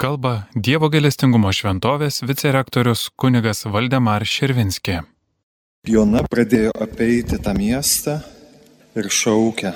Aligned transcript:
Kalba 0.00 0.46
Dievo 0.56 0.88
gailestingumo 0.88 1.50
šventovės 1.52 2.22
vicerektorius 2.24 3.10
kunigas 3.20 3.66
Valdemar 3.68 4.22
Širvinski. 4.24 4.94
Jona 5.92 6.22
pradėjo 6.24 6.70
apeiti 6.86 7.36
tą 7.36 7.52
miestą 7.52 8.14
ir 8.96 9.10
šaukia. 9.12 9.74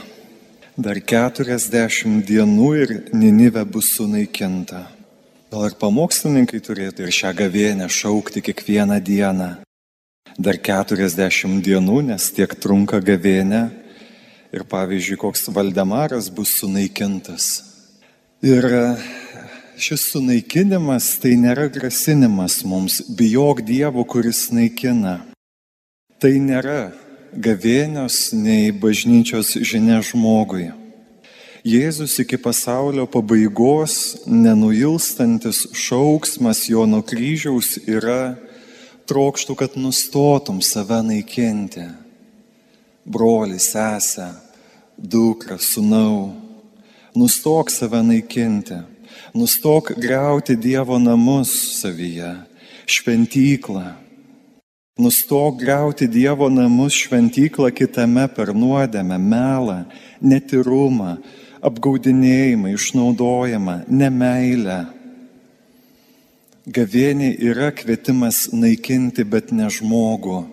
Dar 0.81 0.97
keturiasdešimt 1.13 2.25
dienų 2.25 2.69
ir 2.81 2.95
Ninive 3.13 3.67
bus 3.69 3.91
sunaikinta. 3.99 4.87
Gal 5.53 5.67
ir 5.69 5.77
pamokslininkai 5.83 6.63
turėtų 6.71 7.05
ir 7.05 7.13
šią 7.13 7.35
gavėnę 7.43 7.91
šaukti 7.93 8.41
kiekvieną 8.47 8.97
dieną. 9.05 9.51
Dar 10.41 10.57
keturiasdešimt 10.57 11.61
dienų, 11.69 11.99
nes 12.09 12.31
tiek 12.33 12.57
trunka 12.65 13.03
gavėnė. 13.05 13.61
Ir 14.57 14.65
pavyzdžiui, 14.73 15.21
koks 15.21 15.51
Valdemaras 15.53 16.33
bus 16.33 16.57
sunaikintas. 16.63 17.51
Ir 18.41 18.71
šis 19.81 20.09
sunaikinimas 20.13 21.17
tai 21.23 21.35
nėra 21.41 21.69
grasinimas 21.73 22.63
mums, 22.67 23.01
bijok 23.19 23.63
Dievo, 23.67 24.05
kuris 24.07 24.49
naikina. 24.55 25.21
Tai 26.23 26.33
nėra 26.41 26.93
gavėnios 27.35 28.33
nei 28.37 28.71
bažnyčios 28.71 29.57
žinia 29.67 30.01
žmogui. 30.05 30.71
Jėzus 31.65 32.19
iki 32.21 32.37
pasaulio 32.37 33.07
pabaigos 33.09 34.27
nenuilstantis 34.29 35.65
šauksmas 35.73 36.67
jo 36.69 36.85
nuo 36.85 37.01
kryžiaus 37.01 37.79
yra 37.89 38.37
trokštų, 39.09 39.57
kad 39.57 39.77
nustotum 39.81 40.61
save 40.61 41.01
naikinti. 41.09 41.87
Broli, 43.05 43.57
sesę, 43.61 44.31
dukrą, 44.97 45.57
sunau, 45.61 46.35
nustok 47.17 47.73
save 47.73 48.01
naikinti, 48.05 48.79
nustok 49.35 49.93
greuti 49.99 50.57
Dievo 50.57 50.99
namus 50.99 51.51
savyje, 51.81 52.37
šventyklą. 52.87 53.93
Nustok 54.99 55.59
greuti 55.59 56.07
Dievo 56.07 56.49
namus 56.49 56.95
šventyklą 56.95 57.73
kitame 57.75 58.29
per 58.31 58.55
nuodėmę, 58.55 59.19
melą, 59.19 59.81
netirumą, 60.23 61.17
apgaudinėjimą, 61.67 62.75
išnaudojimą, 62.79 63.81
nemailę. 63.91 64.85
Gavienė 66.65 67.35
yra 67.43 67.73
kvietimas 67.75 68.47
naikinti, 68.55 69.27
bet 69.27 69.51
ne 69.53 69.67
žmogų, 69.67 70.45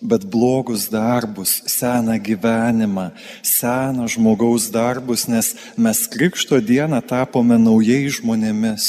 bet 0.00 0.24
blogus 0.24 0.88
darbus, 0.92 1.62
seną 1.66 2.18
gyvenimą, 2.20 3.10
seną 3.42 4.08
žmogaus 4.08 4.70
darbus, 4.70 5.26
nes 5.28 5.54
mes 5.76 6.06
krikšto 6.06 6.60
dieną 6.60 7.00
tapome 7.02 7.58
naujais 7.58 8.20
žmonėmis. 8.20 8.84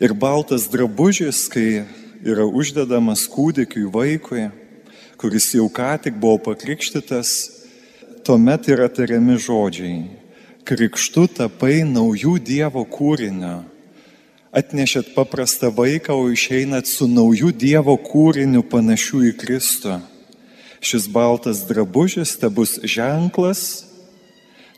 Ir 0.00 0.12
baltas 0.12 0.68
drabužis, 0.68 1.46
kai 1.48 1.84
yra 2.24 2.44
uždedamas 2.44 3.24
kūdikiui 3.32 3.88
vaikui, 3.92 4.48
kuris 5.16 5.52
jau 5.56 5.68
ką 5.72 5.94
tik 6.04 6.18
buvo 6.20 6.40
pakrikštytas, 6.50 7.30
tuomet 8.24 8.68
yra 8.68 8.88
tariami 8.92 9.38
žodžiai. 9.40 10.04
Krikštu 10.66 11.28
tapai 11.30 11.84
naujų 11.86 12.40
Dievo 12.42 12.82
kūrinio. 12.90 13.62
Atnešėt 14.54 15.14
paprastą 15.16 15.72
vaiką, 15.74 16.14
o 16.14 16.30
išeinat 16.30 16.86
su 16.86 17.08
naujų 17.10 17.50
Dievo 17.56 17.96
kūriniu 17.98 18.62
panašių 18.62 19.24
į 19.30 19.32
Kristų. 19.40 19.98
Šis 20.80 21.08
baltas 21.10 21.64
drabužis 21.66 22.36
te 22.38 22.48
bus 22.52 22.76
ženklas 22.84 23.86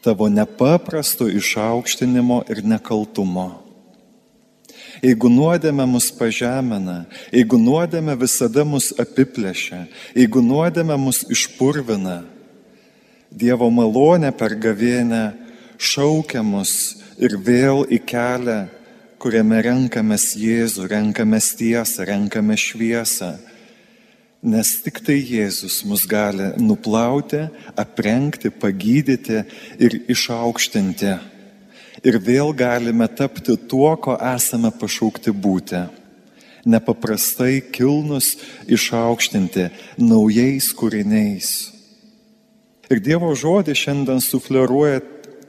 tavo 0.02 0.28
nepaprasto 0.28 1.28
išaukštinimo 1.28 2.44
ir 2.48 2.62
nekaltumo. 2.64 3.64
Jeigu 5.02 5.28
nuodėme 5.30 5.84
mus 5.86 6.08
pažemina, 6.14 7.04
jeigu 7.30 7.58
nuodėme 7.60 8.14
visada 8.18 8.64
mus 8.66 8.88
apiplėšia, 8.98 9.84
jeigu 10.16 10.42
nuodėme 10.42 10.96
mus 10.98 11.22
išpurvina, 11.28 12.22
Dievo 13.28 13.68
malonė 13.68 14.30
per 14.32 14.54
gavėnę 14.56 15.34
šaukia 15.76 16.40
mus 16.40 16.96
ir 17.20 17.34
vėl 17.36 17.82
į 17.92 17.98
kelią, 18.08 18.62
kuriame 19.18 19.58
renkamės 19.64 20.32
Jėzų, 20.38 20.86
renkamės 20.92 21.52
tiesą, 21.58 22.06
renkamės 22.06 22.66
šviesą. 22.70 23.32
Nes 24.38 24.70
tik 24.84 25.00
tai 25.02 25.18
Jėzus 25.18 25.80
mus 25.88 26.04
gali 26.06 26.52
nuplauti, 26.62 27.48
aprengti, 27.74 28.52
pagydyti 28.54 29.42
ir 29.82 29.98
išaukštinti. 30.06 31.16
Ir 32.06 32.20
vėl 32.22 32.52
galime 32.54 33.08
tapti 33.10 33.56
tuo, 33.58 33.90
ko 33.98 34.14
esame 34.14 34.70
pašaukti 34.70 35.34
būti. 35.34 35.82
Nepaprastai 36.68 37.58
kilnus 37.74 38.36
išaukštinti 38.70 39.66
naujais 39.98 40.70
kūriniais. 40.78 41.50
Ir 42.88 43.02
Dievo 43.02 43.34
žodis 43.34 43.82
šiandien 43.82 44.22
sufleruoja 44.22 45.02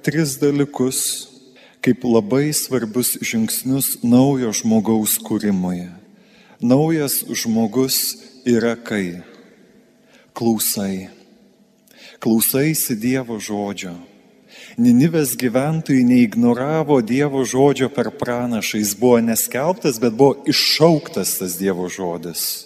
tris 0.04 0.40
dalykus 0.42 1.30
kaip 1.84 2.04
labai 2.04 2.52
svarbius 2.54 3.16
žingsnius 3.24 4.00
naujo 4.04 4.52
žmogaus 4.56 5.16
kūrimui. 5.24 5.88
Naujas 6.60 7.22
žmogus 7.24 8.20
yra 8.44 8.76
kai? 8.76 9.22
Klausai. 10.36 11.08
Klausaisi 12.20 12.98
Dievo 13.00 13.40
žodžio. 13.40 13.96
Ninivės 14.80 15.38
gyventojai 15.40 16.04
neignoravo 16.04 17.00
Dievo 17.04 17.46
žodžio 17.48 17.88
per 17.96 18.12
pranašą, 18.12 18.80
jis 18.82 18.96
buvo 19.00 19.22
neskelbtas, 19.24 20.00
bet 20.04 20.16
buvo 20.20 20.44
iššauktas 20.52 21.38
tas 21.40 21.56
Dievo 21.60 21.88
žodis. 21.88 22.66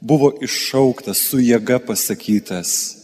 Buvo 0.00 0.32
iššauktas, 0.42 1.22
su 1.30 1.38
jėga 1.38 1.78
pasakytas. 1.86 2.99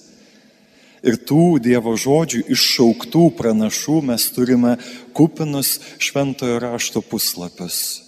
Ir 1.06 1.20
tų 1.22 1.60
Dievo 1.62 1.94
žodžių 1.94 2.42
iššauktų 2.50 3.28
pranašų 3.38 4.00
mes 4.08 4.24
turime 4.34 4.74
kupinus 5.14 5.76
šventojo 6.02 6.58
rašto 6.62 7.02
puslapius. 7.04 8.02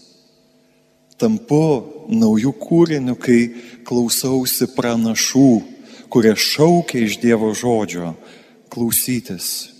Tampu 1.19 1.63
naujų 2.11 2.53
kūrinių, 2.59 3.15
kai 3.19 3.39
klausausi 3.87 4.67
pranašų, 4.75 5.51
kurie 6.11 6.35
šaukia 6.35 7.05
iš 7.07 7.19
Dievo 7.23 7.53
žodžio 7.55 8.17
klausytis. 8.71 9.71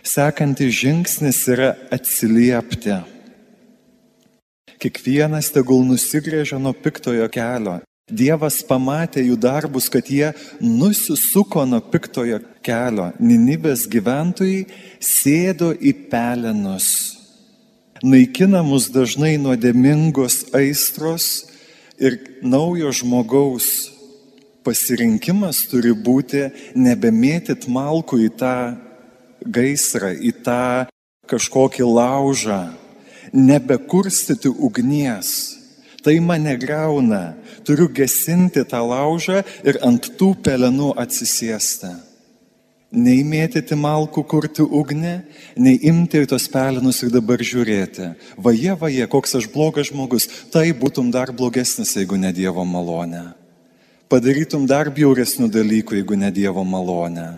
Sekantis 0.00 0.72
žingsnis 0.80 1.42
yra 1.52 1.74
atsiliepti. 1.92 2.96
Kiekvienas 4.80 5.52
tegul 5.52 5.84
nusigrėžia 5.84 6.56
nuo 6.56 6.72
piktojo 6.72 7.28
kelio 7.32 7.80
Dievas 8.10 8.60
pamatė 8.66 9.22
jų 9.24 9.36
darbus, 9.40 9.88
kad 9.92 10.08
jie 10.10 10.32
nusisuko 10.60 11.64
nuo 11.68 11.80
piktojo 11.80 12.40
kelio. 12.66 13.10
Ninibės 13.22 13.86
gyventojai 13.90 14.66
sėdo 14.98 15.70
į 15.74 15.94
pelenus. 16.10 16.90
Naikinamus 18.02 18.88
dažnai 18.94 19.36
nuodėmingos 19.40 20.46
aistros 20.56 21.50
ir 22.00 22.16
naujo 22.40 22.92
žmogaus 22.96 23.90
pasirinkimas 24.64 25.66
turi 25.68 25.92
būti 25.92 26.46
nebemėtit 26.76 27.68
malkų 27.68 28.22
į 28.26 28.30
tą 28.40 28.56
gaisrą, 29.44 30.14
į 30.16 30.32
tą 30.44 30.64
kažkokį 31.30 31.86
laužą, 31.86 32.60
nebekurstyti 33.36 34.50
ugnies 34.50 35.59
Tai 36.04 36.14
mane 36.24 36.56
greuna. 36.56 37.34
Turiu 37.64 37.88
gesinti 37.92 38.64
tą 38.64 38.80
laužą 38.88 39.42
ir 39.66 39.80
ant 39.84 40.12
tų 40.16 40.32
pelenų 40.44 40.94
atsisėsti. 41.00 41.92
Nei 42.90 43.20
mėtyti 43.22 43.76
malkų 43.78 44.24
kurti 44.26 44.64
ugnį, 44.66 45.12
nei 45.62 45.76
imti 45.86 46.24
tos 46.26 46.48
pelenus 46.50 47.04
ir 47.04 47.12
dabar 47.14 47.38
žiūrėti. 47.38 48.08
Vaje, 48.34 48.74
vaje, 48.80 49.06
koks 49.06 49.36
aš 49.38 49.46
blogas 49.52 49.92
žmogus. 49.92 50.26
Tai 50.50 50.64
būtum 50.74 51.12
dar 51.14 51.30
blogesnis, 51.30 51.94
jeigu 51.94 52.18
ne 52.18 52.32
Dievo 52.34 52.64
malonė. 52.66 53.28
Padarytum 54.10 54.66
dar 54.66 54.90
bjauresnių 54.90 55.46
dalykų, 55.54 56.00
jeigu 56.00 56.18
ne 56.18 56.32
Dievo 56.34 56.64
malonė. 56.66 57.28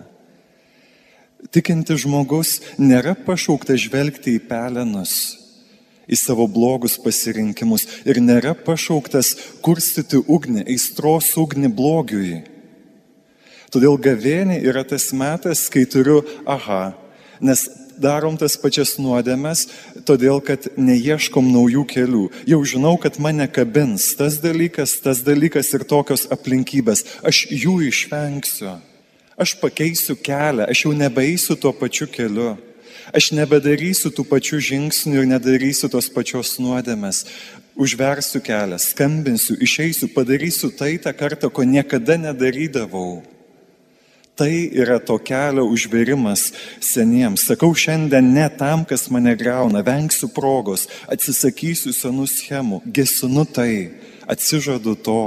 Tikinti 1.52 1.98
žmogus 2.00 2.62
nėra 2.80 3.12
pašauktas 3.26 3.82
žvelgti 3.84 4.38
į 4.38 4.44
pelenus, 4.48 5.41
į 6.12 6.18
savo 6.20 6.46
blogus 6.50 6.98
pasirinkimus 7.00 7.86
ir 8.04 8.20
nėra 8.20 8.52
pašauktas 8.54 9.34
kurstyti 9.64 10.20
ugnį, 10.20 10.66
aistros 10.68 11.32
ugnį 11.40 11.72
blogiui. 11.72 12.42
Todėl 13.72 13.96
gavėnė 13.96 14.58
yra 14.60 14.84
tas 14.84 15.08
metas, 15.16 15.64
kai 15.72 15.86
turiu, 15.88 16.20
aha, 16.44 16.92
nes 17.40 17.64
darom 17.96 18.36
tas 18.36 18.56
pačias 18.60 18.96
nuodėmes, 19.00 19.66
todėl 20.08 20.42
kad 20.44 20.68
neieškom 20.76 21.48
naujų 21.54 21.84
kelių. 21.88 22.24
Jau 22.48 22.60
žinau, 22.68 22.96
kad 23.00 23.18
mane 23.22 23.46
kabins 23.48 24.12
tas 24.18 24.38
dalykas, 24.42 24.98
tas 25.04 25.22
dalykas 25.24 25.72
ir 25.76 25.86
tokios 25.88 26.26
aplinkybės. 26.32 27.04
Aš 27.24 27.46
jų 27.48 27.78
išvengsiu. 27.88 28.76
Aš 29.40 29.56
pakeisiu 29.62 30.18
kelią, 30.20 30.68
aš 30.68 30.84
jau 30.84 30.92
nebeisiu 30.96 31.56
tuo 31.56 31.72
pačiu 31.72 32.06
keliu. 32.12 32.52
Aš 33.12 33.34
nebedarysiu 33.36 34.08
tų 34.08 34.24
pačių 34.24 34.58
žingsnių 34.64 35.18
ir 35.20 35.26
nedarysiu 35.28 35.90
tos 35.92 36.08
pačios 36.08 36.56
nuodėmės. 36.56 37.26
Užversiu 37.76 38.40
kelią, 38.44 38.78
skambinsiu, 38.80 39.56
išeisiu, 39.60 40.08
padarysiu 40.12 40.70
tai 40.72 40.96
tą 41.00 41.12
kartą, 41.16 41.50
ko 41.52 41.64
niekada 41.64 42.16
nedarydavau. 42.20 43.20
Tai 44.32 44.48
yra 44.48 44.96
to 44.96 45.18
kelio 45.20 45.66
užverimas 45.68 46.54
seniems. 46.80 47.44
Sakau 47.44 47.74
šiandien 47.76 48.32
ne 48.32 48.46
tam, 48.48 48.86
kas 48.88 49.10
mane 49.12 49.36
greuna, 49.36 49.84
vengsiu 49.84 50.30
progos, 50.32 50.86
atsisakysiu 51.12 51.92
senų 51.92 52.24
schemų, 52.32 52.80
gesinu 52.88 53.44
tai, 53.44 53.92
atsižadu 54.24 54.96
to. 55.04 55.24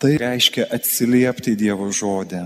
Tai 0.00 0.12
reiškia 0.20 0.68
atsiliepti 0.68 1.56
į 1.56 1.60
Dievo 1.64 1.88
žodį. 1.88 2.44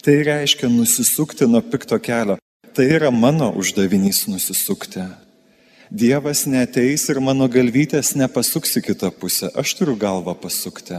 Tai 0.00 0.16
reiškia 0.32 0.72
nusisukti 0.72 1.48
nuo 1.48 1.60
pikto 1.60 2.00
kelio. 2.00 2.40
Tai 2.76 2.84
yra 2.92 3.08
mano 3.10 3.54
uždavinys 3.56 4.26
nusisukti. 4.28 5.00
Dievas 5.88 6.42
neteis 6.44 7.06
ir 7.08 7.22
mano 7.24 7.46
galvytės 7.48 8.10
nepasuks 8.20 8.74
į 8.76 8.80
kitą 8.90 9.08
pusę. 9.16 9.48
Aš 9.56 9.70
turiu 9.78 9.94
galvą 9.96 10.34
pasukti. 10.36 10.98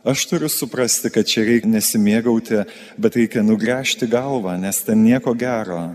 Aš 0.00 0.22
turiu 0.30 0.48
suprasti, 0.48 1.10
kad 1.12 1.28
čia 1.28 1.42
reikia 1.44 1.68
nesimėgauti, 1.68 2.62
bet 2.96 3.18
reikia 3.20 3.42
nugręžti 3.44 4.08
galvą, 4.08 4.54
nes 4.62 4.80
ten 4.86 5.02
nieko 5.04 5.34
gero. 5.36 5.90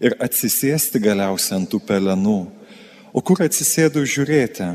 Ir 0.00 0.16
atsisėsti 0.16 1.02
galiausiai 1.04 1.58
ant 1.58 1.68
tų 1.74 1.82
pelenų. 1.84 2.38
O 3.12 3.20
kur 3.20 3.42
atsisėdu 3.44 4.00
žiūrėti? 4.00 4.70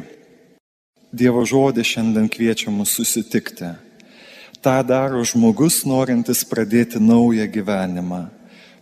Dievo 1.09 1.41
žodė 1.49 1.81
šiandien 1.81 2.29
kviečia 2.29 2.69
mus 2.69 2.93
susitikti. 2.93 3.73
Ta 4.61 4.75
daro 4.85 5.25
žmogus, 5.25 5.79
norintis 5.89 6.45
pradėti 6.45 7.01
naują 7.01 7.49
gyvenimą 7.49 8.21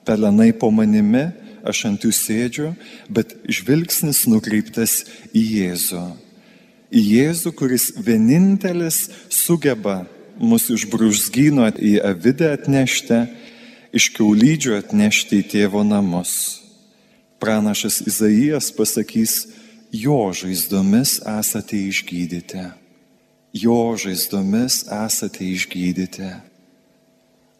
pelenai 0.10 0.50
po 0.58 0.72
manimi, 0.74 1.28
aš 1.62 1.86
ant 1.92 2.06
jų 2.06 2.12
sėdžiu, 2.16 2.72
bet 3.14 3.36
žvilgsnis 3.46 4.24
nukreiptas 4.32 5.04
į 5.38 5.44
Jėzų. 5.60 6.06
Į 6.90 7.02
Jėzų, 7.14 7.54
kuris 7.54 7.92
vienintelis 8.02 9.04
sugeba 9.30 10.02
mus 10.40 10.70
iš 10.74 10.88
brūžgyno 10.90 11.68
į 11.78 12.00
avidę 12.10 12.50
atnešti, 12.56 13.20
iš 13.94 14.10
kiaulydžio 14.16 14.80
atnešti 14.80 15.44
į 15.44 15.48
tėvo 15.54 15.84
namus. 15.86 16.34
Pranašas 17.40 18.02
Izaijas 18.08 18.72
pasakys, 18.76 19.46
jo 19.92 20.32
žaizdomis 20.36 21.20
esate 21.38 21.78
išgydyti. 21.90 22.66
Jo 23.54 23.96
žaizdomis 23.98 24.84
esate 25.06 25.46
išgydyti. 25.54 26.34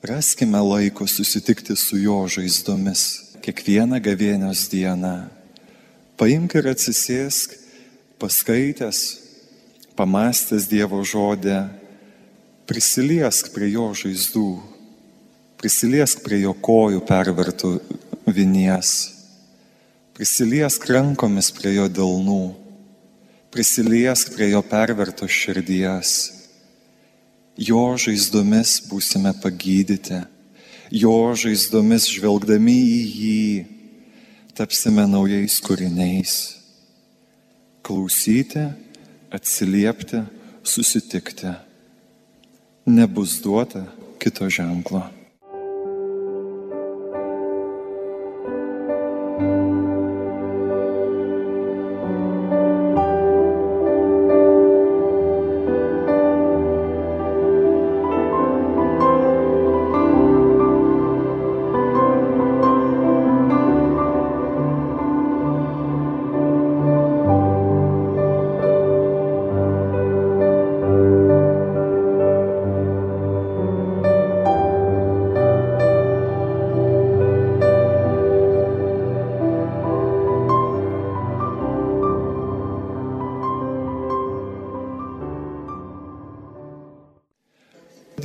Raskime 0.04 0.60
laiko 0.60 1.08
susitikti 1.08 1.76
su 1.76 1.98
jo 2.00 2.22
žaizdomis 2.32 3.02
kiekvieną 3.44 3.98
gavėnios 4.00 4.62
dieną. 4.72 5.28
Paimk 6.16 6.56
ir 6.56 6.70
atsisėsk, 6.72 7.58
paskaitęs, 8.16 9.02
pamastęs 10.00 10.70
Dievo 10.72 11.02
žodį, 11.04 11.58
prisiliesk 12.64 13.52
prie 13.52 13.74
jo 13.74 13.90
žaizdų, 13.92 14.48
prisiliesk 15.60 16.24
prie 16.24 16.46
jo 16.46 16.56
kojų 16.56 17.04
pervertų 17.04 17.76
vinies, 18.24 18.96
prisiliesk 20.16 20.88
rankomis 20.96 21.52
prie 21.52 21.76
jo 21.76 21.92
delnų, 21.92 22.44
prisiliesk 23.52 24.32
prie 24.32 24.54
jo 24.56 24.64
pervertos 24.64 25.42
širdies 25.44 26.39
Jo 27.60 27.98
žaizdomis 28.00 28.78
būsime 28.88 29.34
pagydyti, 29.44 30.22
jo 30.96 31.16
žaizdomis 31.36 32.06
žvelgdami 32.08 32.76
į 32.80 33.00
jį 33.20 33.42
tapsime 34.56 35.04
naujais 35.12 35.60
kūriniais. 35.66 36.38
Klausyti, 37.84 38.64
atsiliepti, 39.36 40.24
susitikti. 40.64 41.52
Nebus 42.88 43.42
duota 43.44 43.84
kito 44.24 44.48
ženklo. 44.48 45.04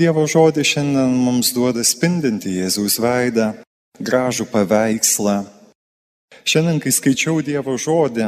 Dievo 0.04 0.26
žodis 0.28 0.68
šiandien 0.68 1.14
mums 1.16 1.54
duoda 1.56 1.80
spindinti 1.80 2.50
Jėzaus 2.58 2.98
veidą, 3.00 3.46
gražų 4.04 4.44
paveikslą. 4.52 5.36
Šiandien, 6.44 6.80
kai 6.82 6.90
skaičiau 6.92 7.38
Dievo 7.46 7.78
žodį, 7.80 8.26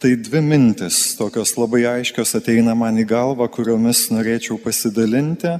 tai 0.00 0.14
dvi 0.16 0.40
mintis 0.46 1.02
tokios 1.18 1.52
labai 1.60 1.82
aiškios 1.90 2.32
ateina 2.40 2.72
man 2.72 2.96
į 2.96 3.04
galvą, 3.10 3.50
kuriomis 3.52 4.06
norėčiau 4.14 4.56
pasidalinti, 4.64 5.58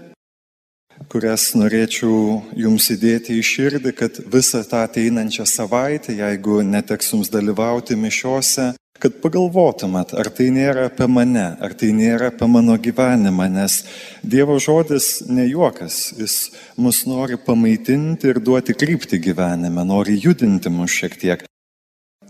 kurias 1.13 1.51
norėčiau 1.53 2.41
jums 2.57 2.89
įdėti 2.97 3.37
į 3.37 3.45
širdį, 3.53 3.93
kad 4.01 4.23
visą 4.33 4.63
tą 4.65 4.87
ateinančią 4.89 5.45
savaitę, 5.45 6.17
jeigu 6.23 6.63
neteks 6.65 7.13
jums 7.13 7.29
dalyvauti 7.37 8.01
mišiuose, 8.01 8.71
kad 9.03 9.19
pagalvotumėt, 9.23 10.13
ar 10.19 10.31
tai 10.35 10.49
nėra 10.55 10.89
apie 10.89 11.07
mane, 11.11 11.47
ar 11.63 11.75
tai 11.79 11.93
nėra 11.95 12.33
apie 12.33 12.49
mano 12.51 12.75
gyvenimą, 12.83 13.47
nes 13.55 13.81
Dievo 14.27 14.59
žodis 14.63 15.23
ne 15.31 15.47
juokas, 15.47 16.01
jis 16.19 16.37
mus 16.77 17.05
nori 17.07 17.39
pamaitinti 17.39 18.33
ir 18.33 18.43
duoti 18.43 18.75
krypti 18.75 19.21
gyvenime, 19.23 19.87
nori 19.87 20.19
judinti 20.19 20.73
mus 20.75 20.97
šiek 20.99 21.17
tiek. 21.21 21.47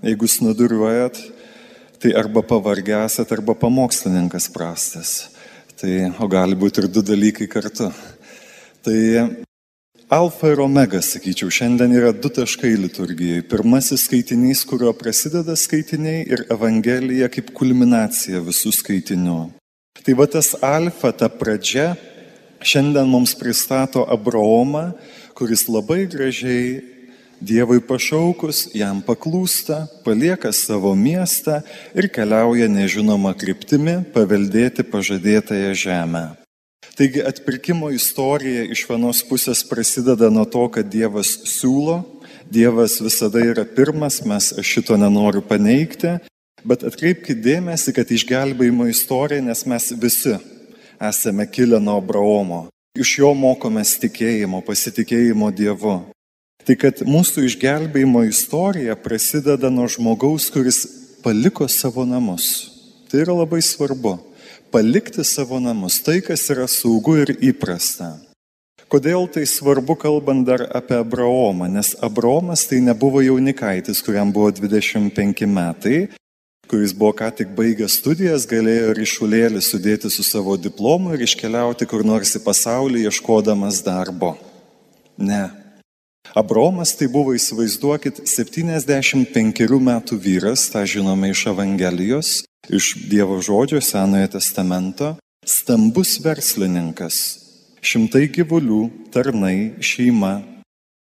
Jeigu 0.05 0.29
snuduriuojat, 0.31 1.19
tai 1.99 2.15
arba 2.15 2.45
pavargęsat, 2.47 3.33
arba 3.35 3.57
pamokslininkas 3.59 4.53
prastas. 4.55 5.17
Tai, 5.79 5.93
o 6.19 6.27
gali 6.31 6.59
būti 6.59 6.85
ir 6.85 6.89
du 6.91 7.03
dalykai 7.07 7.47
kartu. 7.51 7.91
Tai 8.85 8.99
Alfa 10.09 10.49
ir 10.49 10.63
omega, 10.65 11.03
sakyčiau, 11.05 11.51
šiandien 11.53 11.93
yra 11.93 12.15
du 12.17 12.31
taškai 12.33 12.71
liturgijai. 12.81 13.43
Pirmasis 13.45 14.07
skaitinys, 14.07 14.63
kurio 14.65 14.95
prasideda 14.97 15.53
skaitiniai 15.53 16.23
ir 16.25 16.47
Evangelija 16.49 17.29
kaip 17.29 17.51
kulminacija 17.53 18.41
visų 18.47 18.73
skaitinių. 18.73 19.37
Tai 20.01 20.15
va 20.17 20.27
tas 20.33 20.55
alfa, 20.65 21.13
ta 21.13 21.29
pradžia, 21.29 21.91
šiandien 22.65 23.05
mums 23.05 23.37
pristato 23.37 24.07
Abraomą, 24.09 24.95
kuris 25.37 25.67
labai 25.69 26.07
gražiai 26.09 26.81
Dievui 27.45 27.79
pašaukus, 27.85 28.65
jam 28.75 29.05
paklūsta, 29.05 29.85
palieka 30.09 30.55
savo 30.57 30.97
miestą 30.97 31.61
ir 31.95 32.09
keliauja 32.09 32.67
nežinoma 32.73 33.37
kryptimi 33.37 34.01
paveldėti 34.17 34.89
pažadėtąją 34.89 35.77
žemę. 35.85 36.25
Taigi 36.99 37.23
atpirkimo 37.23 37.91
istorija 37.95 38.65
iš 38.73 38.85
vienos 38.89 39.21
pusės 39.27 39.61
prasideda 39.69 40.31
nuo 40.35 40.45
to, 40.51 40.65
kad 40.75 40.89
Dievas 40.91 41.31
siūlo, 41.47 42.01
Dievas 42.51 42.97
visada 43.03 43.43
yra 43.45 43.63
pirmas, 43.63 44.23
mes 44.27 44.51
šito 44.67 44.97
nenoriu 44.99 45.43
paneigti, 45.47 46.17
bet 46.67 46.83
atkreipkite 46.89 47.39
dėmesį, 47.45 47.95
kad 47.95 48.11
išgelbėjimo 48.11 48.89
istorija, 48.91 49.45
nes 49.45 49.63
mes 49.71 49.91
visi 50.01 50.35
esame 50.99 51.47
kilę 51.47 51.79
nuo 51.79 51.99
Abraomo. 52.03 52.63
Iš 52.99 53.19
jo 53.21 53.35
mokomės 53.37 53.95
tikėjimo, 54.03 54.63
pasitikėjimo 54.67 55.53
Dievu. 55.55 55.99
Tai 56.67 56.77
kad 56.83 57.05
mūsų 57.07 57.47
išgelbėjimo 57.47 58.25
istorija 58.27 58.97
prasideda 58.99 59.71
nuo 59.71 59.87
žmogaus, 59.87 60.49
kuris 60.51 60.83
paliko 61.23 61.69
savo 61.71 62.03
namus. 62.09 62.49
Tai 63.09 63.23
yra 63.23 63.39
labai 63.39 63.63
svarbu 63.65 64.19
palikti 64.73 65.25
savo 65.25 65.61
namus, 65.61 66.01
tai, 66.05 66.21
kas 66.25 66.47
yra 66.53 66.69
saugu 66.71 67.19
ir 67.23 67.35
įprasta. 67.51 68.15
Kodėl 68.89 69.27
tai 69.29 69.45
svarbu, 69.45 69.99
kalbant 70.01 70.47
dar 70.49 70.65
apie 70.73 70.97
Abraomą? 70.97 71.67
Nes 71.69 71.93
Abraomas 72.01 72.65
tai 72.71 72.81
nebuvo 72.81 73.21
jaunikaitis, 73.21 74.01
kuriam 74.05 74.33
buvo 74.33 74.49
25 74.57 75.45
metai, 75.45 75.99
kuris 76.69 76.95
buvo 76.97 77.13
ką 77.17 77.29
tik 77.37 77.53
baigęs 77.57 77.99
studijas, 78.01 78.49
galėjo 78.49 78.95
ryšulėlį 78.97 79.61
sudėti 79.65 80.09
su 80.13 80.25
savo 80.25 80.57
diplomu 80.57 81.13
ir 81.17 81.27
iškeliauti 81.29 81.89
kur 81.89 82.05
nors 82.05 82.33
į 82.37 82.45
pasaulį 82.45 83.05
ieškodamas 83.11 83.83
darbo. 83.85 84.39
Ne. 85.21 85.49
Abromas 86.37 86.95
tai 86.97 87.09
buvo, 87.13 87.37
įsivaizduokit, 87.37 88.25
75 88.25 89.81
metų 89.81 90.17
vyras, 90.17 90.69
tą 90.73 90.85
žinome 90.89 91.33
iš 91.33 91.49
Evangelijos, 91.53 92.48
iš 92.67 92.95
Dievo 93.09 93.41
žodžio 93.41 93.81
Senojo 93.81 94.29
testamento, 94.35 95.17
stambus 95.47 96.19
verslininkas, 96.25 97.17
šimtai 97.81 98.27
gyvulių, 98.33 98.83
tarnai, 99.15 99.79
šeima. 99.81 100.41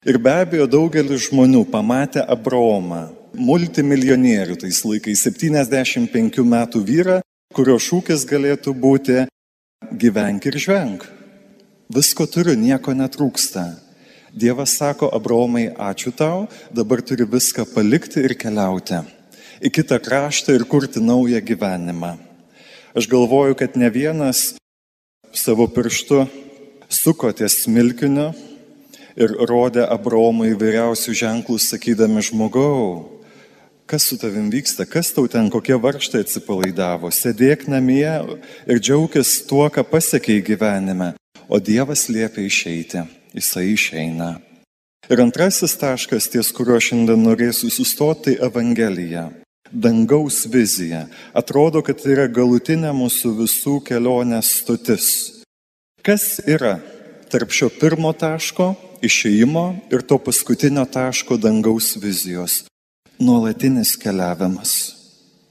Ir 0.08 0.20
be 0.22 0.32
abejo 0.46 0.68
daugelis 0.70 1.27
žmonių 1.27 1.65
pamatė 1.72 2.24
Abromą, 2.24 3.10
multimilionierių 3.36 4.56
tais 4.62 4.79
laikais, 4.88 5.25
75 5.27 6.46
metų 6.46 6.84
vyrą, 6.88 7.20
kurio 7.53 7.75
šūkis 7.82 8.24
galėtų 8.29 8.74
būti 8.79 9.25
gyvenk 9.91 10.48
ir 10.48 10.60
žvenk. 10.62 11.06
Visko 11.89 12.29
turiu, 12.29 12.56
nieko 12.56 12.94
netrūksta. 12.94 13.65
Dievas 14.29 14.77
sako, 14.77 15.10
Abraomai, 15.10 15.72
ačiū 15.74 16.13
tau, 16.13 16.46
dabar 16.72 17.01
turi 17.01 17.25
viską 17.25 17.65
palikti 17.74 18.22
ir 18.22 18.38
keliauti 18.38 19.01
į 19.60 19.72
kitą 19.74 20.00
kraštą 20.00 20.56
ir 20.56 20.66
kurti 20.68 21.01
naują 21.04 21.42
gyvenimą. 21.44 22.16
Aš 22.96 23.08
galvoju, 23.08 23.56
kad 23.56 23.78
ne 23.78 23.89
vienas 23.89 24.56
savo 25.34 25.68
pirštu 25.68 26.25
suko 26.89 27.32
ties 27.32 27.63
smilkiniu 27.63 28.32
ir 29.20 29.36
rodė 29.50 29.86
Abraomui 29.86 30.54
įvairiausių 30.56 31.13
ženklų, 31.22 31.60
sakydami 31.62 32.24
žmogau, 32.25 33.20
kas 33.89 34.08
su 34.10 34.18
tavim 34.22 34.50
vyksta, 34.54 34.88
kas 34.89 35.12
tau 35.13 35.28
ten 35.28 35.50
kokie 35.54 35.78
varštai 35.78 36.24
atsipalaidavo, 36.25 37.12
sėdėk 37.13 37.68
namie 37.70 38.08
ir 38.70 38.82
džiaugis 38.82 39.42
tuo, 39.50 39.66
ką 39.70 39.84
pasiekėjai 39.86 40.46
gyvenime, 40.54 41.13
o 41.50 41.60
Dievas 41.60 42.08
liepia 42.10 42.46
išeiti, 42.46 43.04
jisai 43.36 43.72
išeina. 43.74 44.38
Ir 45.10 45.22
antrasis 45.24 45.74
taškas, 45.80 46.30
ties 46.30 46.51
kuriuo 46.54 46.78
šiandien 46.78 47.22
norėsiu 47.25 47.72
sustoti, 47.74 48.36
tai 48.36 48.46
Evangelija. 48.46 49.30
Dangaus 49.72 50.46
vizija. 50.50 51.06
Atrodo, 51.34 51.84
kad 51.86 52.02
tai 52.02 52.16
yra 52.16 52.28
galutinė 52.32 52.94
mūsų 52.96 53.36
visų 53.44 53.76
kelionės 53.86 54.54
stotis. 54.62 55.10
Kas 56.06 56.40
yra 56.48 56.80
tarp 57.30 57.54
šio 57.54 57.70
pirmo 57.70 58.14
taško, 58.18 58.74
išėjimo 59.06 59.68
ir 59.94 60.02
to 60.08 60.18
paskutinio 60.18 60.88
taško 60.90 61.38
dangaus 61.38 61.94
vizijos? 62.02 62.64
nuolatinis 63.20 63.98
keliavimas. 64.00 64.96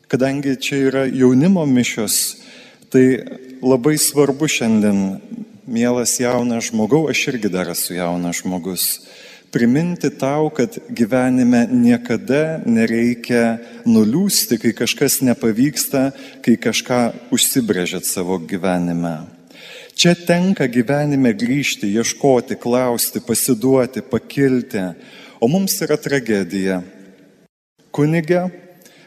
Kadangi 0.08 0.56
čia 0.56 0.76
yra 0.88 1.04
jaunimo 1.04 1.66
mišios, 1.68 2.40
tai 2.88 3.20
labai 3.60 3.98
svarbu 4.00 4.48
šiandien, 4.48 5.20
mielas 5.68 6.16
jaunas 6.20 6.70
žmogau, 6.70 7.04
aš 7.12 7.26
irgi 7.34 7.50
dar 7.52 7.68
esu 7.68 7.98
jaunas 7.98 8.40
žmogus, 8.40 8.86
priminti 9.52 10.10
tau, 10.10 10.50
kad 10.54 10.76
gyvenime 10.90 11.66
niekada 11.70 12.60
nereikia 12.66 13.58
nuliūsti, 13.88 14.58
kai 14.60 14.72
kažkas 14.76 15.20
nepavyksta, 15.24 16.10
kai 16.44 16.58
kažką 16.60 17.00
užsibrėžėt 17.34 18.08
savo 18.08 18.38
gyvenime. 18.38 19.16
Čia 19.98 20.14
tenka 20.14 20.68
gyvenime 20.70 21.32
grįžti, 21.34 21.90
ieškoti, 21.98 22.54
klausti, 22.60 23.24
pasiduoti, 23.24 24.04
pakilti, 24.06 24.84
o 25.42 25.48
mums 25.50 25.74
yra 25.82 25.96
tragedija 25.98 26.82
kunigė, 27.90 28.44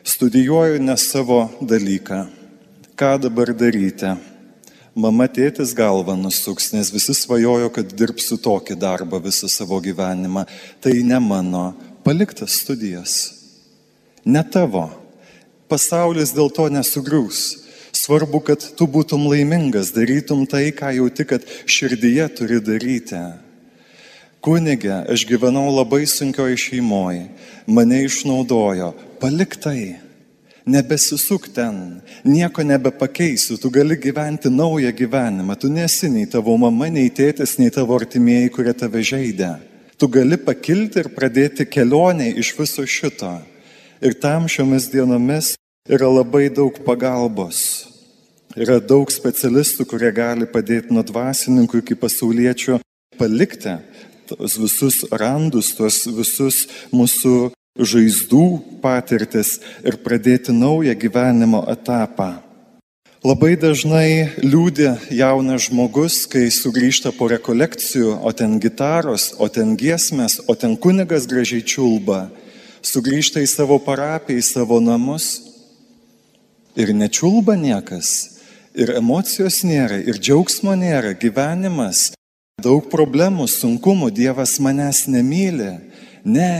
studijuoju 0.03 0.81
ne 0.83 0.98
savo 1.00 1.45
dalyką. 1.62 2.25
Ką 3.00 3.13
dabar 3.24 3.53
daryti? 3.55 4.12
Mama 4.91 5.24
tėtis 5.31 5.71
galva 5.71 6.17
nusuks, 6.19 6.74
nes 6.75 6.89
visi 6.91 7.13
svajojo, 7.15 7.69
kad 7.71 7.93
dirbsiu 7.95 8.36
tokį 8.36 8.75
darbą 8.75 9.21
visą 9.24 9.48
savo 9.48 9.79
gyvenimą. 9.79 10.43
Tai 10.83 10.91
ne 11.07 11.19
mano, 11.24 11.69
paliktas 12.03 12.57
studijas. 12.60 13.13
Ne 14.27 14.43
tavo. 14.43 14.89
Pasaulis 15.71 16.36
dėl 16.36 16.51
to 16.51 16.67
nesugriūs. 16.67 17.62
Svarbu, 17.95 18.41
kad 18.43 18.65
tu 18.75 18.88
būtum 18.88 19.29
laimingas, 19.31 19.93
darytum 19.95 20.43
tai, 20.43 20.74
ką 20.75 20.91
jauti, 20.98 21.24
kad 21.27 21.48
širdyje 21.71 22.27
turi 22.36 22.60
daryti. 22.60 23.21
Kunigė, 24.43 25.05
aš 25.07 25.24
gyvenau 25.29 25.69
labai 25.69 26.03
sunkioje 26.10 26.57
šeimoje, 26.57 27.27
mane 27.69 28.03
išnaudojo, 28.07 28.91
palik 29.21 29.55
tai, 29.62 30.00
nebesisuk 30.65 31.48
ten, 31.53 32.01
nieko 32.24 32.63
nebepakeisiu, 32.63 33.58
tu 33.58 33.70
gali 33.70 33.98
gyventi 33.98 34.50
naują 34.50 34.91
gyvenimą, 34.91 35.56
tu 35.56 35.70
nesi 35.70 36.10
nei 36.10 36.27
tavo 36.27 36.58
mama, 36.58 36.89
nei 36.89 37.10
tėtis, 37.10 37.58
nei 37.60 37.72
tavo 37.72 37.96
artimieji, 37.98 38.51
kurie 38.53 38.74
tave 38.74 39.03
žaidė. 39.03 39.56
Tu 39.98 40.10
gali 40.10 40.38
pakilti 40.38 41.03
ir 41.03 41.12
pradėti 41.13 41.65
kelionę 41.70 42.32
iš 42.41 42.53
viso 42.58 42.86
šito. 42.86 43.36
Ir 44.01 44.15
tam 44.18 44.48
šiomis 44.50 44.89
dienomis 44.89 45.53
yra 45.86 46.10
labai 46.10 46.50
daug 46.50 46.80
pagalbos. 46.86 47.88
Yra 48.58 48.80
daug 48.82 49.12
specialistų, 49.13 49.86
kurie 49.88 50.10
gali 50.12 50.48
padėti 50.50 50.91
nuo 50.91 51.03
dvasininkų 51.06 51.84
iki 51.84 51.96
pasauliečių 51.96 52.80
palikti 53.20 53.77
tos 54.32 54.58
visus 54.58 55.03
randus, 55.12 55.74
tos 55.75 56.06
visus 56.08 56.65
mūsų 56.96 57.51
žaizdų 57.79 58.45
patirtis 58.83 59.59
ir 59.87 59.97
pradėti 60.03 60.51
naują 60.51 60.95
gyvenimo 60.99 61.63
etapą. 61.71 62.41
Labai 63.21 63.53
dažnai 63.53 64.33
liūdė 64.41 64.95
jaunas 65.13 65.67
žmogus, 65.67 66.23
kai 66.25 66.49
sugrįžta 66.49 67.11
po 67.13 67.27
rekolekcijų, 67.29 68.15
o 68.17 68.31
ten 68.33 68.57
gitaros, 68.57 69.29
o 69.37 69.45
ten 69.45 69.75
giesmės, 69.77 70.39
o 70.49 70.57
ten 70.57 70.73
kunigas 70.73 71.27
gražiai 71.29 71.61
čiulba, 71.61 72.31
sugrįžta 72.81 73.43
į 73.45 73.49
savo 73.51 73.77
parapiją, 73.77 74.41
į 74.41 74.47
savo 74.47 74.81
namus. 74.81 75.29
Ir 76.73 76.95
nečiulba 76.97 77.53
niekas, 77.59 78.41
ir 78.73 78.95
emocijos 78.97 79.61
nėra, 79.67 80.01
ir 80.01 80.17
džiaugsmo 80.17 80.73
nėra, 80.73 81.13
gyvenimas. 81.13 82.15
Daug 82.61 82.89
problemų, 82.89 83.45
sunkumų, 83.45 84.09
Dievas 84.17 84.57
manęs 84.57 85.05
nemyli. 85.05 85.75
Ne, 86.25 86.57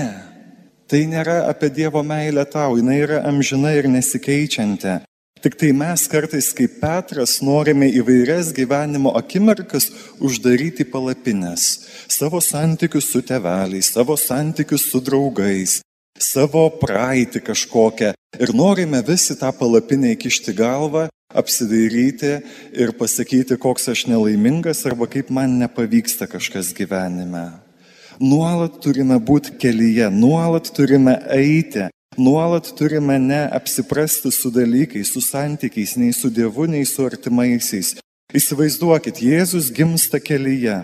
tai 0.91 1.05
nėra 1.07 1.45
apie 1.48 1.69
Dievo 1.71 2.03
meilę 2.03 2.43
tau, 2.51 2.75
jinai 2.75 3.00
yra 3.05 3.21
amžina 3.29 3.71
ir 3.77 3.88
nesikeičianti. 3.88 4.98
Tik 5.41 5.55
tai 5.57 5.71
mes 5.74 6.01
kartais 6.12 6.51
kaip 6.53 6.75
Petras 6.83 7.39
norime 7.41 7.88
įvairias 7.89 8.51
gyvenimo 8.53 9.15
akimirkas 9.17 9.88
uždaryti 10.21 10.86
palapinės. 10.86 11.63
Savo 12.12 12.43
santykius 12.43 13.07
su 13.10 13.24
teveliais, 13.25 13.89
savo 13.95 14.19
santykius 14.19 14.86
su 14.91 15.01
draugais, 15.01 15.79
savo 16.19 16.67
praeitį 16.83 17.41
kažkokią. 17.48 18.12
Ir 18.38 18.53
norime 18.53 19.01
visi 19.07 19.33
tą 19.39 19.50
palapinę 19.55 20.13
įkišti 20.13 20.53
galvą 20.60 21.07
apsidairyti 21.33 22.36
ir 22.83 22.93
pasakyti, 23.00 23.57
koks 23.57 23.89
aš 23.95 24.05
nelaimingas 24.12 24.86
arba 24.86 25.07
kaip 25.10 25.31
man 25.33 25.57
nepavyksta 25.63 26.27
kažkas 26.29 26.75
gyvenime. 26.77 27.60
Nuolat 28.21 28.75
turime 28.77 29.15
būti 29.17 29.55
kelyje, 29.57 30.05
nuolat 30.13 30.67
turime 30.77 31.15
eiti, 31.33 31.87
nuolat 32.21 32.67
turime 32.77 33.15
neapsiprasti 33.17 34.29
su 34.29 34.51
dalykais, 34.53 35.09
su 35.09 35.23
santykiais, 35.25 35.95
nei 35.97 36.13
su 36.13 36.29
Dievu, 36.29 36.67
nei 36.69 36.85
su 36.85 37.01
artimaisiais. 37.01 37.95
Įsivaizduokit, 38.37 39.23
Jėzus 39.25 39.71
gimsta 39.73 40.21
kelyje. 40.21 40.75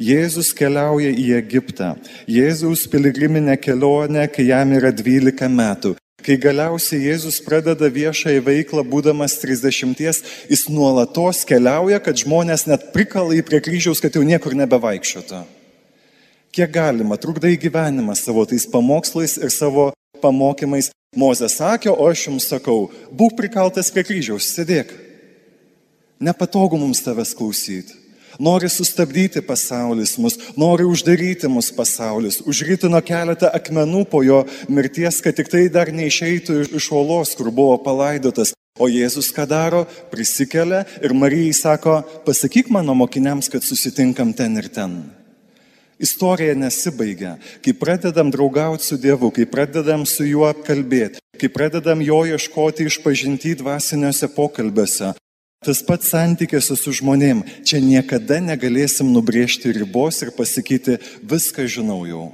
Jėzus 0.00 0.54
keliauja 0.56 1.10
į 1.12 1.26
Egiptą. 1.36 1.90
Jėzaus 2.32 2.86
piligriminė 2.88 3.58
kelionė, 3.60 4.24
kai 4.32 4.48
jam 4.48 4.72
yra 4.78 4.88
12 4.88 5.52
metų. 5.52 5.92
Kai 6.24 6.38
galiausiai 6.40 7.10
Jėzus 7.10 7.42
pradeda 7.44 7.92
viešąją 7.92 8.40
veiklą, 8.48 8.86
būdamas 8.88 9.36
30, 9.44 10.00
jis 10.48 10.64
nuolatos 10.72 11.44
keliauja, 11.44 12.00
kad 12.00 12.24
žmonės 12.24 12.64
net 12.72 12.88
prikala 12.96 13.36
į 13.36 13.44
prie 13.44 13.60
kryžiaus, 13.60 14.00
kad 14.00 14.16
jau 14.16 14.24
niekur 14.24 14.56
nebevaikščiotų. 14.56 15.44
Kiek 16.56 16.70
galima, 16.72 17.18
trukdai 17.20 17.58
gyvenimą 17.60 18.14
savo 18.16 18.46
tais 18.48 18.64
pamokslais 18.64 19.34
ir 19.36 19.50
savo 19.52 19.90
pamokymais. 20.22 20.88
Mozė 21.16 21.50
sakė, 21.52 21.90
o 21.92 22.06
aš 22.08 22.22
jums 22.30 22.46
sakau, 22.48 22.86
būk 23.12 23.34
prikaltas 23.36 23.90
prie 23.92 24.04
kryžiaus, 24.08 24.48
sėdėk. 24.56 24.94
Nepatogu 26.16 26.78
mums 26.80 27.02
tavęs 27.04 27.34
klausyti. 27.36 27.92
Nori 28.40 28.70
sustabdyti 28.72 29.42
pasaulis 29.44 30.14
mus, 30.20 30.38
nori 30.56 30.84
uždaryti 30.88 31.48
mus 31.52 31.68
pasaulis, 31.76 32.40
užrytino 32.48 33.02
keletą 33.04 33.52
akmenų 33.60 34.06
po 34.08 34.22
jo 34.24 34.40
mirties, 34.72 35.20
kad 35.24 35.36
tik 35.36 35.52
tai 35.52 35.66
dar 35.72 35.92
neišeitų 35.92 36.58
iš 36.80 36.88
uolos, 36.88 37.34
kur 37.36 37.52
buvo 37.52 37.76
palaidotas. 37.84 38.54
O 38.80 38.88
Jėzus 38.92 39.28
ką 39.36 39.44
daro? 39.48 39.84
Prisikelia 40.08 40.86
ir 41.04 41.12
Marijai 41.12 41.52
sako, 41.56 42.00
pasakyk 42.24 42.72
mano 42.72 42.96
mokiniams, 42.96 43.52
kad 43.52 43.64
susitinkam 43.64 44.32
ten 44.36 44.56
ir 44.56 44.72
ten. 44.72 44.98
Istorija 45.98 46.54
nesibaigia. 46.54 47.36
Kai 47.64 47.72
pradedam 47.72 48.30
draugauti 48.30 48.84
su 48.84 48.98
Dievu, 49.00 49.30
kai 49.32 49.46
pradedam 49.48 50.06
su 50.06 50.26
juo 50.28 50.44
apkalbėti, 50.48 51.22
kai 51.40 51.48
pradedam 51.52 52.02
jo 52.04 52.24
ieškoti 52.28 52.88
išpažinti 52.90 53.54
dvasiniuose 53.62 54.28
pokalbiuose, 54.36 55.14
Tas 55.64 55.80
pats 55.82 56.12
santykiuose 56.12 56.76
su 56.78 56.92
žmonėm. 56.94 57.40
Čia 57.66 57.80
niekada 57.82 58.36
negalėsim 58.44 59.08
nubrėžti 59.10 59.72
ribos 59.74 60.20
ir 60.22 60.30
pasakyti, 60.36 61.00
viską 61.26 61.66
žinau 61.66 62.04
jau. 62.06 62.26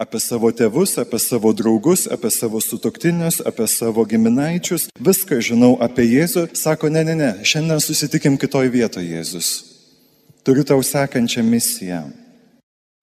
apie 0.00 0.16
savo 0.16 0.48
tėvus, 0.48 0.96
apie 0.96 1.18
savo 1.20 1.52
draugus, 1.52 2.06
apie 2.08 2.30
savo 2.32 2.56
sutoktinius, 2.64 3.42
apie 3.44 3.66
savo 3.68 4.00
giminaičius. 4.08 4.88
Viską 4.96 5.42
žinau 5.44 5.74
apie 5.76 6.06
Jėzų. 6.08 6.46
Sako, 6.56 6.88
ne, 6.88 7.04
ne, 7.04 7.14
ne, 7.14 7.30
šiandien 7.44 7.82
susitikim 7.84 8.38
kitoj 8.40 8.72
vietoje 8.72 9.12
Jėzus. 9.12 9.50
Turiu 10.40 10.64
tau 10.64 10.80
sekančią 10.80 11.44
misiją. 11.44 12.00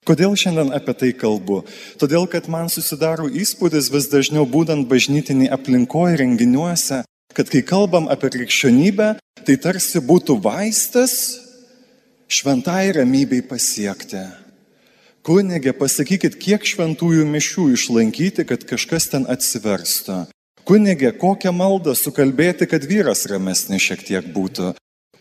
Kodėl 0.08 0.38
šiandien 0.40 0.70
apie 0.72 0.94
tai 0.96 1.10
kalbu? 1.12 1.66
Todėl, 2.00 2.30
kad 2.32 2.46
man 2.48 2.70
susidaro 2.72 3.28
įspūdis 3.28 3.90
vis 3.92 4.08
dažniau 4.08 4.46
būdant 4.48 4.88
bažnytinį 4.88 5.50
aplinkoje 5.52 6.22
renginiuose, 6.22 7.02
kad 7.36 7.52
kai 7.52 7.60
kalbam 7.68 8.08
apie 8.08 8.32
krikščionybę, 8.38 9.10
tai 9.44 9.58
tarsi 9.60 10.00
būtų 10.00 10.40
vaistas 10.46 11.18
šventai 12.32 12.94
ramybei 12.96 13.44
pasiekti. 13.44 14.24
Kunigė, 15.28 15.74
pasakykit, 15.76 16.40
kiek 16.40 16.64
šventųjų 16.64 17.28
mišių 17.28 17.68
išlankyti, 17.76 18.48
kad 18.48 18.64
kažkas 18.64 19.10
ten 19.12 19.28
atsiverstų. 19.28 20.24
Kunigė, 20.68 21.12
kokią 21.20 21.52
maldą 21.52 21.92
sukalbėti, 22.00 22.64
kad 22.72 22.88
vyras 22.88 23.28
ramesnis 23.28 23.84
šiek 23.84 24.08
tiek 24.08 24.32
būtų. 24.32 24.72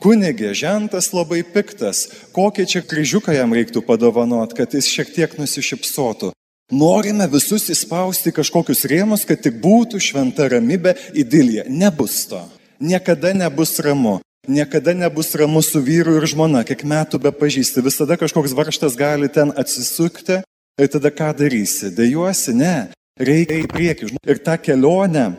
Kunigė, 0.03 0.53
žentas 0.53 1.13
labai 1.17 1.41
piktas, 1.43 2.05
kokį 2.37 2.67
čia 2.69 2.83
kryžiuką 2.85 3.33
jam 3.33 3.55
reiktų 3.57 3.83
padovanot, 3.87 4.53
kad 4.57 4.75
jis 4.77 4.91
šiek 4.93 5.13
tiek 5.15 5.37
nusišypsotų. 5.41 6.33
Norime 6.73 7.29
visus 7.31 7.69
įspausti 7.71 8.33
kažkokius 8.35 8.85
rėmus, 8.91 9.23
kad 9.25 9.39
tik 9.39 9.61
būtų 9.63 10.01
šventa 10.03 10.49
ramybė, 10.51 10.97
idilija. 11.15 11.63
Nebus 11.71 12.25
to. 12.27 12.43
Niekada 12.83 13.33
nebus 13.33 13.79
ramu. 13.79 14.19
Niekada 14.49 14.93
nebus 14.95 15.31
ramu 15.35 15.63
su 15.63 15.81
vyru 15.83 16.17
ir 16.19 16.27
žmona, 16.27 16.65
kiek 16.67 16.83
metų 16.87 17.23
be 17.23 17.33
pažįsti. 17.35 17.83
Visada 17.87 18.19
kažkoks 18.19 18.55
varštas 18.55 18.99
gali 18.99 19.31
ten 19.31 19.55
atsisukti 19.55 20.43
ir 20.43 20.91
tada 20.91 21.11
ką 21.15 21.33
darysi? 21.39 21.91
Dejuosi, 21.95 22.55
ne. 22.55 22.91
Reikia 23.17 23.63
į 23.63 23.71
priekį. 23.71 24.11
Ir 24.27 24.43
ta 24.43 24.59
kelionė 24.59 25.39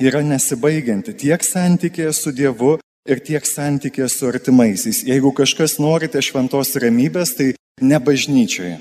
yra 0.00 0.22
nesibaigianti 0.24 1.14
tiek 1.18 1.42
santykėje 1.44 2.14
su 2.16 2.32
Dievu 2.32 2.78
ir 3.08 3.20
tiek 3.24 3.46
santykėje 3.46 4.08
su 4.12 4.28
artimaisiais. 4.28 5.02
Jeigu 5.08 5.32
kažkas 5.36 5.78
norite 5.80 6.20
šventos 6.24 6.74
ramybės, 6.80 7.34
tai 7.38 7.52
ne 7.80 8.00
bažnyčioje 8.00 8.78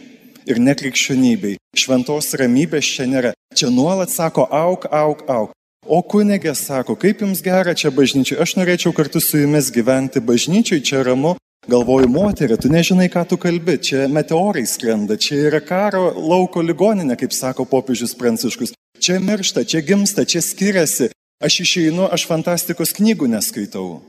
ir 0.50 0.60
ne 0.60 0.76
krikščionybei. 0.76 1.58
Šventos 1.78 2.34
ramybės 2.40 2.88
čia 2.96 3.08
nėra. 3.10 3.34
Čia 3.56 3.70
nuolat 3.74 4.12
sako, 4.14 4.48
auk, 4.50 4.88
auk, 4.92 5.24
auk. 5.30 5.54
O 5.90 6.02
kunigė 6.06 6.52
sako, 6.58 6.96
kaip 7.00 7.22
jums 7.24 7.42
gera 7.42 7.74
čia 7.74 7.90
bažnyčiai, 7.94 8.38
aš 8.44 8.58
norėčiau 8.60 8.92
kartu 8.94 9.22
su 9.24 9.40
jumis 9.40 9.72
gyventi 9.74 10.22
bažnyčiai, 10.22 10.84
čia 10.86 11.04
ramu. 11.08 11.38
Galvoju, 11.70 12.08
moterė, 12.10 12.58
tu 12.58 12.70
nežinai, 12.72 13.10
ką 13.12 13.26
tu 13.30 13.38
kalbi, 13.38 13.76
čia 13.84 14.08
meteorai 14.10 14.64
skrenda, 14.66 15.18
čia 15.20 15.38
yra 15.50 15.60
karo 15.62 16.08
lauko 16.16 16.64
ligoninė, 16.66 17.18
kaip 17.20 17.36
sako 17.36 17.66
popiežius 17.70 18.16
Pranciškus. 18.18 18.74
Čia 19.00 19.20
miršta, 19.24 19.66
čia 19.68 19.82
gimsta, 19.86 20.26
čia 20.26 20.42
skiriasi. 20.44 21.10
Aš 21.40 21.62
išeinu, 21.64 22.04
aš 22.12 22.26
fantastikos 22.28 22.92
knygų 22.98 23.30
neskaitau. 23.32 24.02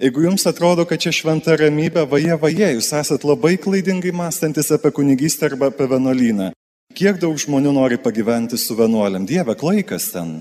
Jeigu 0.00 0.22
jums 0.24 0.46
atrodo, 0.48 0.86
kad 0.88 1.00
čia 1.00 1.10
šventa 1.12 1.52
ramybė, 1.56 2.06
vaje, 2.08 2.36
vaje, 2.40 2.68
jūs 2.78 2.88
esat 2.96 3.24
labai 3.28 3.58
klaidingai 3.60 4.12
mąstantis 4.16 4.72
apie 4.72 4.92
kunigystę 4.92 5.50
arba 5.50 5.68
apie 5.68 5.84
vienuolyną. 5.88 6.54
Kiek 6.96 7.18
daug 7.20 7.36
žmonių 7.36 7.74
nori 7.76 7.98
pagyventi 8.00 8.56
su 8.56 8.72
vienuoliam? 8.76 9.26
Dieve, 9.28 9.52
klaikas 9.52 10.08
ten. 10.14 10.38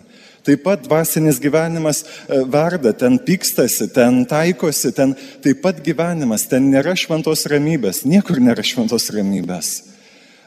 Taip 0.47 0.63
pat 0.63 0.85
dvasinis 0.85 1.41
gyvenimas 1.43 2.03
e, 2.03 2.39
verda, 2.47 2.93
ten 2.95 3.17
pykstasi, 3.19 3.89
ten 3.91 4.23
taikosi, 4.29 4.93
ten 4.95 5.17
taip 5.43 5.59
pat 5.63 5.83
gyvenimas, 5.83 6.47
ten 6.47 6.69
nėra 6.71 6.95
šventos 6.95 7.43
ramybės, 7.51 8.05
niekur 8.07 8.39
nėra 8.39 8.63
šventos 8.63 9.09
ramybės. 9.11 9.73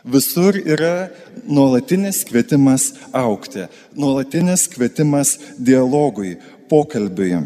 Visur 0.08 0.56
yra 0.56 1.10
nuolatinis 1.44 2.22
kvietimas 2.24 2.94
aukti, 3.12 3.66
nuolatinis 3.96 4.64
kvietimas 4.72 5.36
dialogui, 5.60 6.38
pokalbiui. 6.70 7.42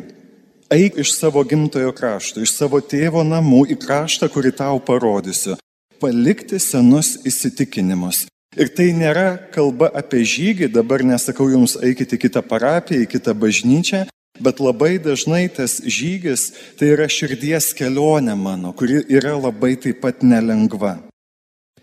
Eik 0.73 1.01
iš 1.03 1.17
savo 1.19 1.43
gimtojo 1.45 1.93
krašto, 1.93 2.41
iš 2.41 2.55
savo 2.57 2.81
tėvo 2.81 3.25
namų 3.27 3.67
į 3.75 3.81
kraštą, 3.83 4.31
kurį 4.33 4.55
tau 4.63 4.79
parodysiu. 4.81 5.59
Palikti 6.01 6.59
senus 6.63 7.17
įsitikinimus, 7.29 8.27
Ir 8.53 8.69
tai 8.69 8.91
nėra 8.93 9.39
kalba 9.49 9.89
apie 9.97 10.27
žygį, 10.29 10.67
dabar 10.75 11.01
nesakau 11.09 11.47
jums 11.49 11.73
eikite 11.81 12.19
į 12.19 12.27
kitą 12.27 12.43
parapiją, 12.45 13.07
į 13.07 13.09
kitą 13.09 13.33
bažnyčią, 13.33 14.03
bet 14.45 14.61
labai 14.61 14.99
dažnai 15.01 15.47
tas 15.49 15.79
žygis 15.81 16.51
tai 16.77 16.91
yra 16.93 17.07
širdies 17.09 17.71
kelionė 17.79 18.37
mano, 18.37 18.75
kuri 18.77 19.01
yra 19.09 19.39
labai 19.41 19.73
taip 19.81 20.03
pat 20.05 20.21
nelengva. 20.21 20.99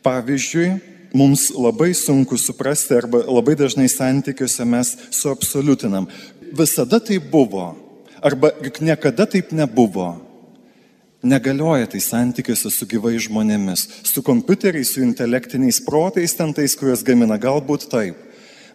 Pavyzdžiui, 0.03 0.79
mums 1.13 1.49
labai 1.55 1.93
sunku 1.93 2.37
suprasti 2.37 2.95
arba 2.95 3.23
labai 3.25 3.55
dažnai 3.55 3.89
santykiuose 3.89 4.65
mes 4.65 4.95
suabsoliutinam. 5.11 6.07
Visada 6.53 6.99
tai 6.99 7.19
buvo, 7.19 7.75
arba 8.21 8.51
juk 8.63 8.81
niekada 8.81 9.25
taip 9.25 9.51
nebuvo. 9.51 10.15
Negalioja 11.23 11.87
tai 11.91 11.99
santykiuose 11.99 12.71
su 12.71 12.87
gyvai 12.87 13.17
žmonėmis, 13.19 13.81
su 14.07 14.23
kompiuteriais, 14.23 14.93
su 14.93 15.03
intelektiniais 15.03 15.81
protais, 15.83 16.35
ten 16.35 16.53
tais, 16.55 16.75
kuriuos 16.79 17.03
gamina, 17.03 17.35
galbūt 17.35 17.89
taip. 17.91 18.15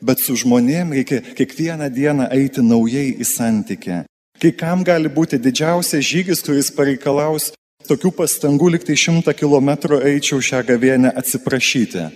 Bet 0.04 0.20
su 0.20 0.36
žmonėm 0.36 0.92
reikia 0.92 1.22
kiekvieną 1.38 1.88
dieną 1.88 2.28
eiti 2.36 2.60
naujai 2.60 3.14
į 3.16 3.24
santykį. 3.24 4.02
Kai 4.42 4.50
kam 4.52 4.82
gali 4.84 5.08
būti 5.08 5.38
didžiausias 5.40 6.04
žygis, 6.04 6.42
kuris 6.44 6.68
pareikalaus 6.74 7.54
tokių 7.88 8.12
pastangų, 8.18 8.74
liktai 8.76 8.96
šimtą 8.98 9.34
kilometrų 9.36 10.00
eičiau 10.10 10.42
šią 10.42 10.62
gavienę 10.68 11.12
atsiprašyti. 11.16 12.08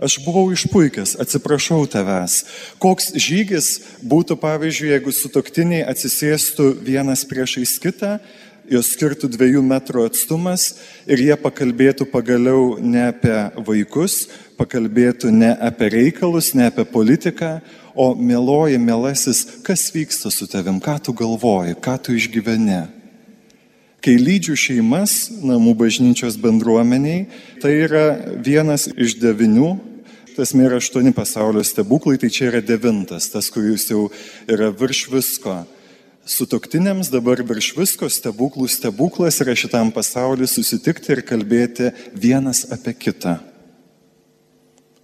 Aš 0.00 0.16
buvau 0.24 0.46
išpuikęs, 0.54 1.18
atsiprašau 1.20 1.82
tavęs. 1.92 2.38
Koks 2.80 3.10
žygis 3.20 3.74
būtų, 4.00 4.38
pavyzdžiui, 4.40 4.94
jeigu 4.94 5.12
sutoktiniai 5.12 5.82
atsisėstų 5.92 6.70
vienas 6.86 7.26
priešais 7.28 7.74
kitą 7.82 8.16
jos 8.70 8.92
skirtų 8.94 9.30
dviejų 9.34 9.62
metrų 9.66 10.06
atstumas 10.08 10.76
ir 11.10 11.20
jie 11.24 11.36
pakalbėtų 11.40 12.06
pagaliau 12.10 12.76
ne 12.78 13.08
apie 13.08 13.34
vaikus, 13.66 14.28
pakalbėtų 14.60 15.32
ne 15.34 15.50
apie 15.58 15.90
reikalus, 15.96 16.52
ne 16.54 16.68
apie 16.70 16.86
politiką, 16.86 17.58
o 17.98 18.12
mėloji, 18.14 18.78
mėlasis, 18.78 19.42
kas 19.66 19.88
vyksta 19.94 20.30
su 20.30 20.46
tavim, 20.50 20.78
ką 20.80 21.00
tu 21.02 21.16
galvoji, 21.16 21.76
ką 21.82 21.98
tu 21.98 22.14
išgyveni. 22.14 22.99
Kai 24.00 24.16
lydžiu 24.16 24.56
šeimas 24.56 25.28
namų 25.44 25.74
bažnyčios 25.82 26.38
bendruomeniai, 26.40 27.26
tai 27.60 27.74
yra 27.84 28.04
vienas 28.40 28.88
iš 28.96 29.18
devinių, 29.20 29.74
tas 30.36 30.54
yra 30.56 30.78
aštuoni 30.80 31.12
pasaulio 31.12 31.60
stebuklai, 31.66 32.16
tai 32.16 32.30
čia 32.32 32.48
yra 32.48 32.62
devintas, 32.64 33.28
tas, 33.28 33.50
kuris 33.52 33.90
jau 33.92 34.08
yra 34.48 34.70
virš 34.72 35.04
visko 35.12 35.58
Sutoktiniams 36.30 37.08
dabar 37.10 37.40
virš 37.42 37.72
visko 37.74 38.08
stebuklų 38.12 38.68
stebuklas 38.70 39.40
yra 39.42 39.54
šitam 39.56 39.88
pasauliu 39.90 40.46
susitikti 40.46 41.14
ir 41.14 41.22
kalbėti 41.26 41.88
vienas 42.12 42.66
apie 42.70 42.92
kitą. 42.94 43.38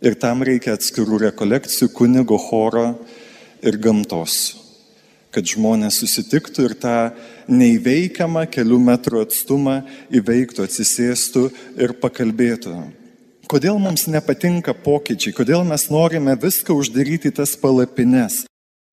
Ir 0.05 0.15
tam 0.21 0.45
reikia 0.45 0.77
atskirų 0.77 1.23
rekolekcijų, 1.25 1.89
kunigo 1.97 2.37
choro 2.39 2.85
ir 3.65 3.81
gamtos, 3.81 4.37
kad 5.37 5.47
žmonės 5.53 6.01
susitiktų 6.01 6.67
ir 6.71 6.75
tą 6.81 6.97
neįveikiamą 7.53 8.47
kelių 8.51 8.81
metrų 8.89 9.23
atstumą 9.27 9.83
įveiktų, 10.09 10.67
atsisėstų 10.67 11.47
ir 11.77 11.97
pakalbėtų. 12.01 12.75
Kodėl 13.47 13.79
mums 13.79 14.09
nepatinka 14.11 14.75
pokyčiai, 14.75 15.37
kodėl 15.37 15.63
mes 15.69 15.87
norime 15.93 16.35
viską 16.43 16.75
uždaryti 16.75 17.31
tas 17.37 17.55
palapines, 17.61 18.43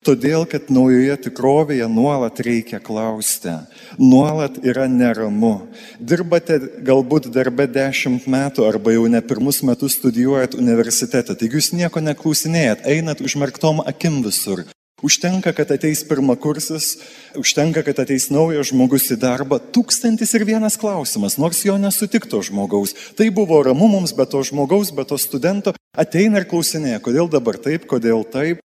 Todėl, 0.03 0.43
kad 0.51 0.67
naujoje 0.73 1.15
tikrovėje 1.29 1.85
nuolat 1.87 2.41
reikia 2.43 2.81
klausti, 2.83 3.53
nuolat 3.95 4.57
yra 4.59 4.89
neramu. 4.91 5.69
Dirbate 5.95 6.57
galbūt 6.83 7.29
darbe 7.31 7.69
dešimt 7.71 8.27
metų 8.27 8.67
arba 8.67 8.91
jau 8.97 9.07
ne 9.07 9.23
pirmus 9.23 9.61
metus 9.63 9.95
studijuojat 9.95 10.57
universitete, 10.59 11.37
taigi 11.39 11.55
jūs 11.55 11.71
nieko 11.79 12.03
neklausinėjat, 12.03 12.83
einat 12.83 13.23
užmerktom 13.23 13.79
akim 13.87 14.19
visur. 14.27 14.65
Užtenka, 15.03 15.51
kad 15.51 15.71
ateis 15.75 16.01
pirmakursis, 16.07 16.93
užtenka, 17.35 17.83
kad 17.83 17.99
ateis 18.05 18.29
naujas 18.31 18.71
žmogus 18.71 19.09
į 19.11 19.19
darbą. 19.19 19.59
Tūkstantis 19.75 20.31
ir 20.37 20.47
vienas 20.47 20.79
klausimas, 20.79 21.35
nors 21.35 21.59
jo 21.67 21.75
nesutikto 21.75 22.39
žmogaus. 22.39 22.95
Tai 23.19 23.27
buvo 23.35 23.59
ramu 23.67 23.91
mums, 23.91 24.15
be 24.15 24.23
to 24.23 24.45
žmogaus, 24.47 24.95
be 24.95 25.03
to 25.03 25.19
studento. 25.19 25.75
Ateina 25.91 26.39
ir 26.39 26.47
klausinėja, 26.47 27.03
kodėl 27.03 27.27
dabar 27.31 27.59
taip, 27.59 27.89
kodėl 27.91 28.23
taip 28.23 28.63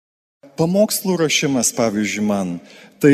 pamokslų 0.59 1.19
rašymas, 1.25 1.73
pavyzdžiui, 1.77 2.25
man, 2.27 2.57
tai 3.03 3.13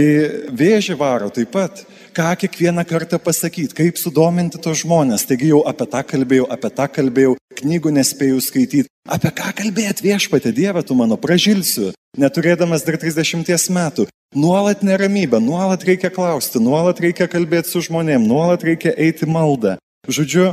vėžį 0.55 0.97
varo 1.01 1.31
taip 1.35 1.53
pat. 1.55 1.83
Ką 2.15 2.33
kiekvieną 2.43 2.83
kartą 2.91 3.21
pasakyti, 3.23 3.75
kaip 3.79 3.99
sudominti 3.99 4.59
tos 4.59 4.81
žmonės. 4.83 5.29
Taigi 5.29 5.53
jau 5.53 5.61
apie 5.67 5.87
tą 5.93 6.01
kalbėjau, 6.03 6.49
apie 6.51 6.71
tą 6.75 6.87
kalbėjau, 6.91 7.37
knygų 7.61 7.93
nespėjau 7.95 8.41
skaityti. 8.43 8.91
Apie 9.11 9.31
ką 9.35 9.53
kalbėti 9.59 10.09
viešpatė, 10.09 10.51
Dieve, 10.55 10.83
tu 10.83 10.97
mano 10.99 11.19
pražilsiu, 11.21 11.93
neturėdamas 12.19 12.83
dar 12.87 12.99
30 12.99 13.71
metų. 13.75 14.09
Nuolat 14.35 14.83
neramybė, 14.87 15.41
nuolat 15.43 15.83
reikia 15.87 16.11
klausti, 16.15 16.63
nuolat 16.63 17.01
reikia 17.03 17.27
kalbėti 17.31 17.73
su 17.73 17.83
žmonėm, 17.87 18.27
nuolat 18.31 18.63
reikia 18.67 18.93
eiti 18.95 19.27
maldą. 19.27 19.77
Žodžiu, 20.07 20.53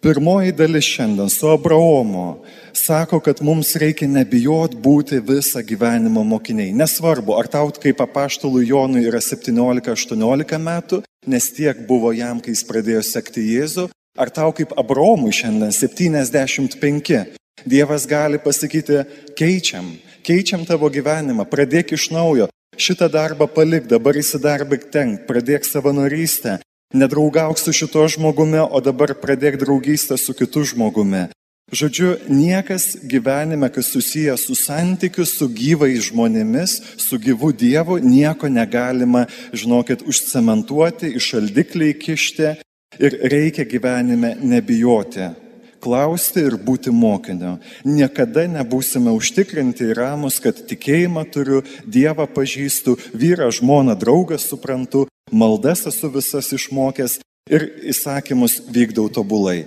Pirmoji 0.00 0.52
dalis 0.52 0.84
šiandien 0.84 1.28
su 1.28 1.48
Abraomu 1.48 2.36
sako, 2.72 3.20
kad 3.20 3.42
mums 3.44 3.74
reikia 3.76 4.06
nebijot 4.08 4.72
būti 4.80 5.18
visą 5.20 5.60
gyvenimo 5.60 6.22
mokiniai. 6.24 6.72
Nesvarbu, 6.72 7.34
ar 7.36 7.50
tau 7.52 7.68
kaip 7.82 8.00
apaštalų 8.00 8.62
Jonui 8.64 9.02
yra 9.10 9.20
17-18 9.20 10.56
metų, 10.64 11.02
nes 11.28 11.50
tiek 11.52 11.82
buvo 11.88 12.14
jam, 12.16 12.40
kai 12.40 12.54
jis 12.54 12.64
pradėjo 12.70 13.02
sekti 13.10 13.44
Jėzų, 13.50 13.90
ar 14.16 14.32
tau 14.32 14.54
kaip 14.56 14.72
Abraomui 14.80 15.34
šiandien 15.36 15.76
75. 15.76 17.20
Dievas 17.68 18.08
gali 18.08 18.40
pasakyti, 18.40 19.02
keičiam, 19.36 19.92
keičiam 20.24 20.64
tavo 20.64 20.88
gyvenimą, 20.88 21.44
pradėk 21.44 21.92
iš 21.92 22.08
naujo, 22.16 22.48
šitą 22.80 23.12
darbą 23.12 23.52
palik, 23.52 23.84
dabar 23.84 24.16
įsidarbik 24.16 24.88
ten, 24.88 25.18
pradėk 25.28 25.68
savanorystę, 25.68 26.56
Nedraugauk 26.94 27.58
su 27.58 27.72
šituo 27.72 28.08
žmogumi, 28.10 28.58
o 28.58 28.80
dabar 28.82 29.14
pradėk 29.14 29.60
draugystę 29.60 30.18
su 30.18 30.34
kitu 30.34 30.64
žmogumi. 30.66 31.28
Žodžiu, 31.70 32.16
niekas 32.26 32.96
gyvenime, 33.06 33.68
kas 33.70 33.92
susijęs 33.94 34.48
su 34.48 34.56
santykiu, 34.58 35.22
su 35.22 35.46
gyvais 35.46 36.08
žmonėmis, 36.08 36.80
su 36.98 37.18
gyvu 37.22 37.52
Dievu, 37.54 38.00
nieko 38.02 38.50
negalima, 38.50 39.28
žinokit, 39.54 40.02
užcementuoti, 40.02 41.12
išaldiklį 41.20 41.92
įkišti 41.94 42.50
ir 42.98 43.16
reikia 43.30 43.68
gyvenime 43.70 44.34
nebijoti 44.42 45.30
klausti 45.80 46.44
ir 46.46 46.56
būti 46.60 46.92
mokiniu. 46.92 47.56
Niekada 47.84 48.46
nebūsime 48.50 49.12
užtikrinti 49.16 49.90
ir 49.90 50.00
ramus, 50.00 50.38
kad 50.44 50.60
tikėjimą 50.70 51.24
turiu, 51.32 51.62
Dievą 51.84 52.28
pažįstu, 52.30 52.96
vyrą, 53.16 53.50
žmoną, 53.54 53.96
draugą 53.98 54.38
suprantu, 54.38 55.06
maldas 55.32 55.86
esu 55.88 56.10
visas 56.12 56.52
išmokęs 56.54 57.20
ir 57.50 57.66
įsakymus 57.90 58.60
vykdau 58.70 59.08
tobulai. 59.12 59.64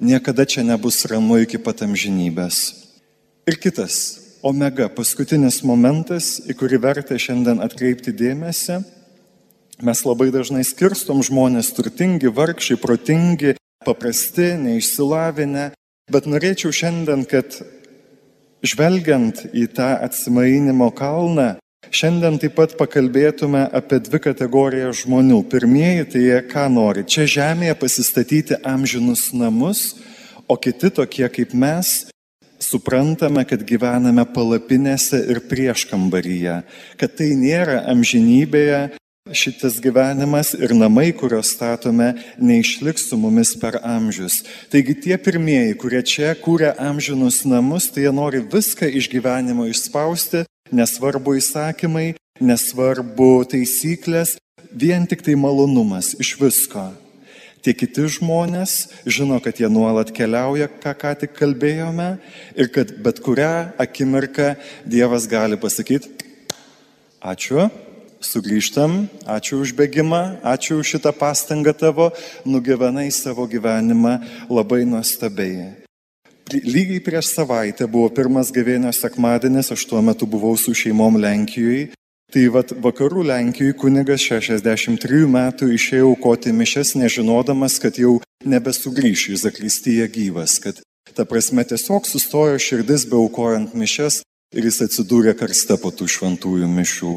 Niekada 0.00 0.44
čia 0.44 0.62
nebus 0.62 1.04
ramu 1.08 1.40
iki 1.40 1.58
pat 1.58 1.82
amžinybės. 1.86 2.86
Ir 3.48 3.56
kitas, 3.62 3.96
omega, 4.44 4.88
paskutinis 4.92 5.62
momentas, 5.64 6.36
į 6.44 6.56
kurį 6.58 6.80
verta 6.84 7.16
šiandien 7.18 7.62
atkreipti 7.64 8.12
dėmesį. 8.12 8.82
Mes 9.84 10.00
labai 10.08 10.30
dažnai 10.32 10.64
skirstom 10.64 11.20
žmonės 11.24 11.72
turtingi, 11.76 12.32
vargšiai, 12.32 12.80
protingi, 12.80 13.56
paprasti, 13.86 14.52
neišsilavinę, 14.60 15.70
bet 16.12 16.26
norėčiau 16.26 16.74
šiandien, 16.74 17.22
kad 17.30 17.60
žvelgiant 18.66 19.46
į 19.54 19.68
tą 19.78 19.94
atsimainimo 20.08 20.90
kalną, 20.96 21.54
Šiandien 21.94 22.34
taip 22.42 22.56
pat 22.58 22.72
pakalbėtume 22.78 23.60
apie 23.78 24.00
dvi 24.02 24.18
kategorijas 24.24 25.04
žmonių. 25.04 25.38
Pirmieji 25.50 26.06
tai 26.10 26.22
jie 26.24 26.40
ką 26.50 26.66
nori- 26.72 27.04
čia 27.12 27.26
žemėje 27.30 27.74
pasistatyti 27.78 28.58
amžinus 28.64 29.30
namus, 29.32 29.94
o 30.48 30.56
kiti 30.56 30.90
tokie 30.90 31.28
kaip 31.28 31.54
mes 31.54 32.10
suprantame, 32.58 33.46
kad 33.46 33.62
gyvename 33.62 34.24
palapinėse 34.26 35.28
ir 35.30 35.40
prieškambaryje, 35.40 36.64
kad 36.96 37.16
tai 37.16 37.30
nėra 37.36 37.86
amžinybėje 37.86 38.90
šitas 39.34 39.80
gyvenimas 39.82 40.52
ir 40.54 40.74
namai, 40.76 41.10
kuriuos 41.16 41.54
statome, 41.56 42.12
neišliks 42.38 43.08
su 43.10 43.18
mumis 43.18 43.54
per 43.60 43.80
amžius. 43.82 44.42
Taigi 44.70 44.94
tie 45.06 45.16
pirmieji, 45.18 45.78
kurie 45.80 46.02
čia 46.06 46.34
kūrė 46.38 46.74
amžinus 46.78 47.44
namus, 47.48 47.90
tai 47.90 48.06
jie 48.06 48.12
nori 48.14 48.44
viską 48.44 48.90
iš 48.90 49.10
gyvenimo 49.10 49.66
išspausti 49.70 50.46
Nesvarbu 50.74 51.36
įsakymai, 51.38 52.16
nesvarbu 52.42 53.46
taisyklės, 53.52 54.34
vien 54.74 55.06
tik 55.06 55.22
tai 55.22 55.36
malonumas 55.38 56.16
iš 56.18 56.32
visko. 56.40 56.88
Tie 57.62 57.74
kiti 57.74 58.06
žmonės 58.16 58.74
žino, 59.06 59.38
kad 59.42 59.58
jie 59.62 59.70
nuolat 59.70 60.10
keliauja, 60.14 60.66
ką 60.82 60.92
ką 60.98 61.12
tik 61.22 61.36
kalbėjome, 61.38 62.08
ir 62.58 62.70
kad 62.74 62.90
bet 63.02 63.22
kurią 63.22 63.78
akimirką 63.82 64.54
Dievas 64.86 65.26
gali 65.30 65.58
pasakyti, 65.58 66.10
ačiū, 67.22 67.68
sugrįžtam, 68.24 69.06
ačiū 69.26 69.60
už 69.64 69.74
bėgimą, 69.78 70.40
ačiū 70.44 70.80
už 70.80 70.96
šitą 70.96 71.12
pastangą 71.16 71.74
tavo, 71.76 72.10
nugyvenai 72.46 73.10
savo 73.12 73.46
gyvenimą 73.48 74.18
labai 74.48 74.84
nuostabiai. 74.88 75.86
Lygiai 76.46 77.02
prieš 77.02 77.32
savaitę 77.34 77.88
buvo 77.90 78.06
pirmas 78.14 78.52
gavėnios 78.54 79.00
sekmadienis, 79.02 79.72
aš 79.74 79.82
tuo 79.90 79.98
metu 79.98 80.28
buvau 80.30 80.54
su 80.54 80.74
šeimom 80.74 81.18
Lenkijoje. 81.18 81.90
Tai 82.30 82.42
vat, 82.54 82.72
vakarų 82.82 83.24
Lenkijoje 83.26 83.74
kunigas 83.78 84.22
63 84.26 85.26
metų 85.30 85.70
išėjo 85.74 86.12
aukoti 86.12 86.54
mišes, 86.54 86.94
nežinodamas, 86.98 87.78
kad 87.82 87.98
jau 87.98 88.18
nebesugrįš 88.46 89.28
į 89.34 89.40
Zakristiją 89.42 90.06
gyvas, 90.10 90.58
kad 90.62 90.78
ta 91.14 91.26
prasme 91.26 91.64
tiesiog 91.66 92.06
sustojo 92.06 92.58
širdis 92.62 93.06
beaukojant 93.10 93.74
mišes 93.74 94.22
ir 94.54 94.66
jis 94.70 94.82
atsidūrė 94.86 95.34
karste 95.38 95.78
po 95.82 95.90
tų 95.94 96.10
šventųjų 96.14 96.70
mišių. 96.70 97.14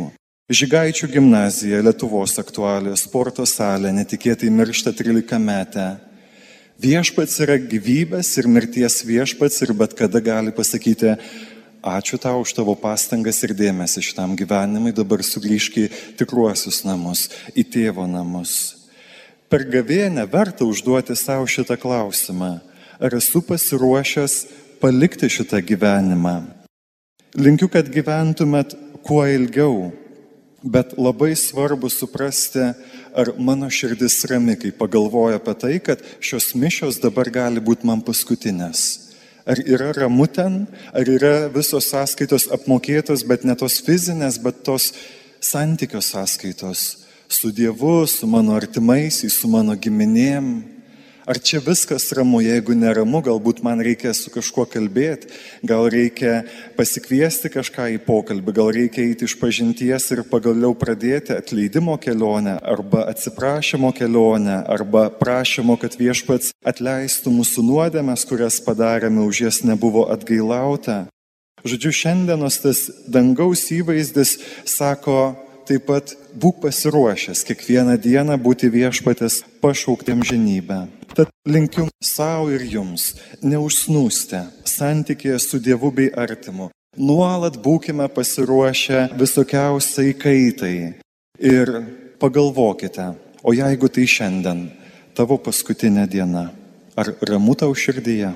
Žygaičių 0.50 1.12
gimnazija, 1.14 1.78
Lietuvos 1.86 2.32
aktualija, 2.42 2.96
sporto 2.98 3.44
salė, 3.46 3.92
netikėtai 3.94 4.48
miršta 4.50 4.90
13 4.98 5.38
metę. 5.38 5.84
Viešpats 6.82 7.36
yra 7.46 7.60
gyvybės 7.62 8.32
ir 8.42 8.48
mirties 8.50 8.96
viešpats 9.06 9.62
ir 9.62 9.76
bet 9.78 9.94
kada 10.00 10.18
gali 10.18 10.50
pasakyti, 10.50 11.14
ačiū 11.86 12.18
tau 12.18 12.42
už 12.42 12.56
tavo 12.58 12.74
pastangas 12.74 13.44
ir 13.46 13.54
dėmesį 13.54 14.02
šitam 14.08 14.34
gyvenimui, 14.40 14.96
dabar 14.98 15.22
sugrįžk 15.22 15.78
į 15.84 15.86
tikruosius 16.18 16.82
namus, 16.82 17.28
į 17.54 17.68
tėvo 17.70 18.10
namus. 18.10 18.58
Per 19.54 19.70
gavėnę 19.70 20.26
verta 20.34 20.66
užduoti 20.66 21.14
savo 21.14 21.46
šitą 21.46 21.78
klausimą, 21.78 22.56
ar 22.98 23.20
esu 23.22 23.46
pasiruošęs 23.46 24.42
palikti 24.82 25.30
šitą 25.30 25.62
gyvenimą. 25.62 26.40
Linkiu, 27.38 27.70
kad 27.70 27.86
gyventumėt 27.94 28.74
kuo 29.06 29.28
ilgiau, 29.30 29.92
bet 30.64 30.96
labai 30.98 31.36
svarbu 31.36 31.90
suprasti, 31.90 32.72
ar 33.16 33.32
mano 33.38 33.70
širdis 33.72 34.22
rami, 34.30 34.56
kai 34.60 34.72
pagalvoju 34.76 35.38
apie 35.40 35.56
tai, 35.60 35.76
kad 35.84 36.04
šios 36.20 36.54
mišios 36.56 37.00
dabar 37.04 37.30
gali 37.32 37.64
būti 37.64 37.88
man 37.88 38.04
paskutinės. 38.06 39.10
Ar 39.50 39.58
yra 39.66 39.92
ramu 39.96 40.28
ten, 40.30 40.66
ar 40.94 41.10
yra 41.10 41.50
visos 41.50 41.90
sąskaitos 41.90 42.50
apmokėtos, 42.54 43.24
bet 43.26 43.48
ne 43.48 43.56
tos 43.58 43.80
fizinės, 43.82 44.38
bet 44.44 44.62
tos 44.68 44.92
santykio 45.42 46.04
sąskaitos 46.06 47.08
su 47.30 47.52
Dievu, 47.52 48.08
su 48.08 48.28
mano 48.28 48.56
artimaisiais, 48.58 49.38
su 49.38 49.48
mano 49.48 49.76
giminėm, 49.78 50.79
Ar 51.30 51.38
čia 51.38 51.60
viskas 51.62 52.08
ramu, 52.18 52.40
jeigu 52.42 52.74
neramu, 52.74 53.20
galbūt 53.22 53.60
man 53.62 53.84
reikia 53.86 54.16
su 54.18 54.32
kažkuo 54.34 54.64
kalbėti, 54.66 55.28
gal 55.62 55.86
reikia 55.94 56.40
pasikviesti 56.74 57.52
kažką 57.54 57.86
į 57.94 58.00
pokalbį, 58.08 58.56
gal 58.58 58.72
reikia 58.74 59.04
eiti 59.06 59.28
iš 59.30 59.36
pažinties 59.38 60.10
ir 60.16 60.24
pagaliau 60.26 60.74
pradėti 60.74 61.36
atleidimo 61.38 62.00
kelionę 62.02 62.58
arba 62.66 63.06
atsiprašymo 63.14 63.94
kelionę 63.94 64.58
arba 64.74 65.06
prašymo, 65.22 65.78
kad 65.78 66.00
viešpats 66.02 66.50
atleistų 66.66 67.38
mūsų 67.38 67.68
nuodėmės, 67.68 68.26
kurias 68.26 68.58
padarėme, 68.66 69.22
už 69.30 69.46
jas 69.46 69.62
nebuvo 69.62 70.08
atgailauta. 70.10 71.04
Žodžiu, 71.62 71.94
šiandienos 71.94 72.58
tas 72.66 72.88
dangaus 73.06 73.70
įvaizdis 73.70 74.40
sako, 74.66 75.36
taip 75.70 75.92
pat 75.94 76.18
būk 76.34 76.64
pasiruošęs 76.66 77.46
kiekvieną 77.46 78.02
dieną 78.02 78.42
būti 78.42 78.74
viešpatės 78.74 79.44
pašauktėm 79.62 80.26
žinybę. 80.26 80.88
Tad 81.20 81.28
linkiu 81.52 81.84
savo 82.00 82.46
ir 82.56 82.62
jums 82.64 83.10
neužsnūsti 83.44 84.40
santykėje 84.72 85.40
su 85.44 85.58
Dievu 85.60 85.90
bei 85.98 86.08
artimu. 86.16 86.70
Nuolat 86.96 87.58
būkime 87.60 88.06
pasiruošę 88.16 89.02
visokiausiai 89.20 90.14
kaitai 90.16 90.78
ir 91.52 91.74
pagalvokite, 92.24 93.10
o 93.44 93.52
jeigu 93.52 93.92
tai 93.92 94.08
šiandien 94.08 94.64
tavo 95.20 95.36
paskutinė 95.44 96.08
diena, 96.08 96.46
ar 96.96 97.12
ramu 97.28 97.60
tau 97.60 97.76
širdyje? 97.76 98.32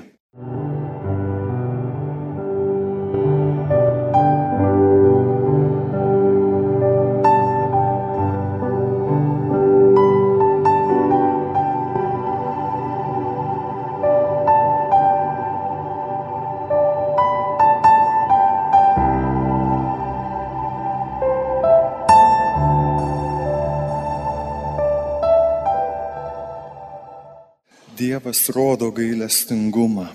Dievas 28.34 28.48
rodo 28.48 28.90
gailestingumą, 28.90 30.08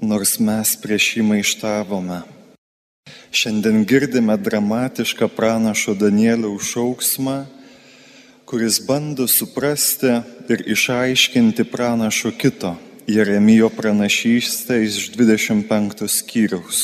nors 0.00 0.38
mes 0.40 0.70
prieš 0.80 1.08
jį 1.18 1.24
maištavome. 1.28 2.22
Šiandien 3.28 3.82
girdime 3.84 4.38
dramatišką 4.40 5.28
pranašo 5.36 5.92
Danieliaus 6.00 6.70
šauksmą, 6.70 7.34
kuris 8.48 8.78
bando 8.88 9.26
suprasti 9.28 10.14
ir 10.48 10.64
išaiškinti 10.64 11.66
pranašo 11.68 12.32
kito 12.40 12.72
Jeremijo 13.06 13.68
pranašystę 13.68 14.80
iš 14.86 15.10
25 15.12 16.08
skyriaus, 16.08 16.80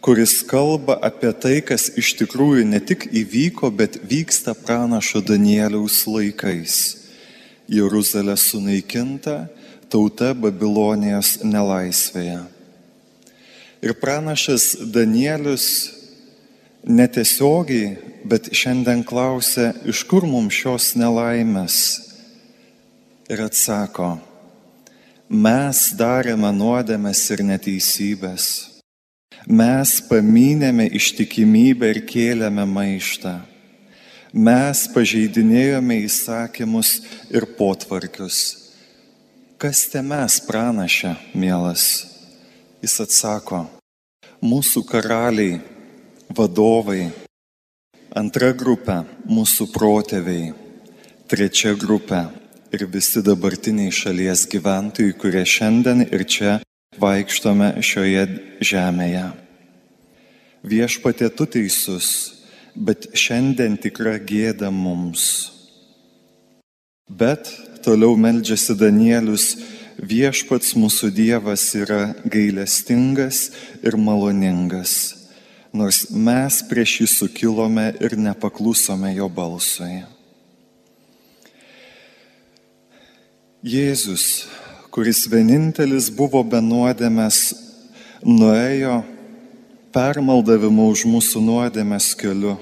kuris 0.00 0.40
kalba 0.50 0.98
apie 0.98 1.30
tai, 1.30 1.60
kas 1.62 1.92
iš 1.94 2.16
tikrųjų 2.24 2.66
ne 2.74 2.82
tik 2.82 3.06
įvyko, 3.06 3.70
bet 3.70 4.02
vyksta 4.02 4.58
pranašo 4.66 5.22
Danieliaus 5.22 6.02
laikais. 6.10 7.01
Jeruzalė 7.72 8.36
sunaikinta, 8.36 9.46
tauta 9.88 10.32
Babilonijos 10.36 11.38
nelaisvėje. 11.44 12.42
Ir 13.82 13.94
pranašas 13.98 14.74
Danielius 14.94 15.66
netiesiogiai, 16.84 17.96
bet 18.28 18.50
šiandien 18.54 19.02
klausia, 19.06 19.72
iš 19.88 20.04
kur 20.10 20.26
mums 20.28 20.54
šios 20.54 20.92
nelaimės. 20.98 21.78
Ir 23.32 23.42
atsako, 23.46 24.16
mes 25.28 25.86
darėme 25.98 26.52
nuodėmės 26.54 27.24
ir 27.34 27.42
neteisybės. 27.48 28.50
Mes 29.48 29.96
pamynėme 30.06 30.86
ištikimybę 30.94 31.88
ir 31.90 32.04
kėlėme 32.06 32.66
maištą. 32.68 33.40
Mes 34.32 34.86
pažeidinėjome 34.88 35.98
įsakymus 36.06 37.02
ir 37.28 37.44
potvarkius. 37.44 38.38
Kas 39.60 39.84
te 39.92 40.00
mes 40.00 40.38
pranašė, 40.48 41.12
mielas? 41.36 41.84
Jis 42.80 42.96
atsako, 43.04 43.66
mūsų 44.40 44.86
karaliai, 44.88 45.60
vadovai, 46.32 47.12
antra 48.16 48.54
grupė 48.56 49.02
mūsų 49.28 49.68
protėviai, 49.76 50.54
trečia 51.28 51.76
grupė 51.76 52.24
ir 52.72 52.88
visi 52.88 53.20
dabartiniai 53.20 53.92
šalies 53.92 54.48
gyventojai, 54.48 55.12
kurie 55.12 55.44
šiandien 55.44 56.06
ir 56.08 56.24
čia 56.24 56.60
vaikštome 56.96 57.74
šioje 57.84 58.30
žemėje. 58.64 59.28
Viešpatė 60.64 61.28
tu 61.36 61.44
teisus, 61.44 62.40
bet 62.74 63.10
šiandien 63.16 63.76
tikra 63.80 64.16
gėda 64.18 64.70
mums. 64.72 65.52
Bet 67.08 67.50
toliau 67.84 68.16
meldžiasi 68.16 68.76
Danielius, 68.78 69.56
viešpats 69.98 70.72
mūsų 70.78 71.10
Dievas 71.12 71.66
yra 71.76 72.14
gailestingas 72.24 73.50
ir 73.84 73.98
maloningas, 74.00 74.94
nors 75.72 76.06
mes 76.10 76.62
prieš 76.70 77.02
jį 77.02 77.08
sukilome 77.12 77.90
ir 78.00 78.16
nepaklusome 78.16 79.12
jo 79.18 79.28
balsui. 79.28 80.02
Jėzus, 83.62 84.48
kuris 84.90 85.26
vienintelis 85.30 86.08
buvo 86.10 86.40
benuodėmės, 86.42 87.52
nuėjo 88.26 89.02
permaldavimo 89.92 90.88
už 90.92 91.04
mūsų 91.08 91.42
nuodėmės 91.44 92.12
keliu. 92.18 92.56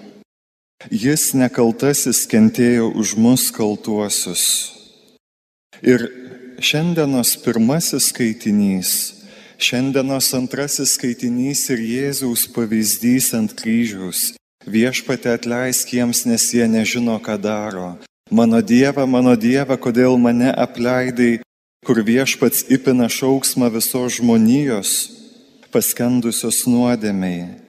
Jis 0.89 1.31
nekaltasis 1.37 2.25
kentėjo 2.31 2.89
už 2.97 3.15
mus 3.21 3.51
kaltuosius. 3.53 4.45
Ir 5.85 6.07
šiandienos 6.61 7.35
pirmasis 7.45 8.09
skaitinys, 8.11 8.93
šiandienos 9.61 10.33
antrasis 10.37 10.97
skaitinys 10.97 11.67
ir 11.73 11.85
Jėzaus 11.85 12.47
pavyzdys 12.55 13.31
ant 13.37 13.55
kryžiaus. 13.57 14.33
Viešpate 14.65 15.33
atleisk 15.37 15.93
jiems, 15.97 16.27
nes 16.29 16.49
jie 16.53 16.67
nežino, 16.69 17.17
ką 17.21 17.37
daro. 17.41 17.95
Mano 18.31 18.61
Dieve, 18.61 19.07
mano 19.09 19.37
Dieve, 19.37 19.77
kodėl 19.81 20.17
mane 20.21 20.53
apleidai, 20.53 21.41
kur 21.85 22.01
viešpats 22.05 22.69
įpina 22.73 23.09
šauksmą 23.09 23.71
visos 23.73 24.21
žmonijos, 24.21 25.20
paskendusios 25.73 26.65
nuodėmiai. 26.69 27.67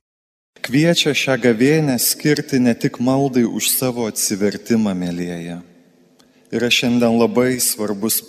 Kviečia 0.62 1.14
šią 1.18 1.38
gavėnę 1.42 1.98
skirti 1.98 2.60
ne 2.62 2.76
tik 2.78 3.00
maldai 3.02 3.48
už 3.48 3.72
savo 3.74 4.06
atsivertimą, 4.10 4.94
mėlyje. 4.94 5.58
Yra 6.54 6.70
šiandien 6.70 7.16
labai 7.18 7.56
svarbus 7.64 8.20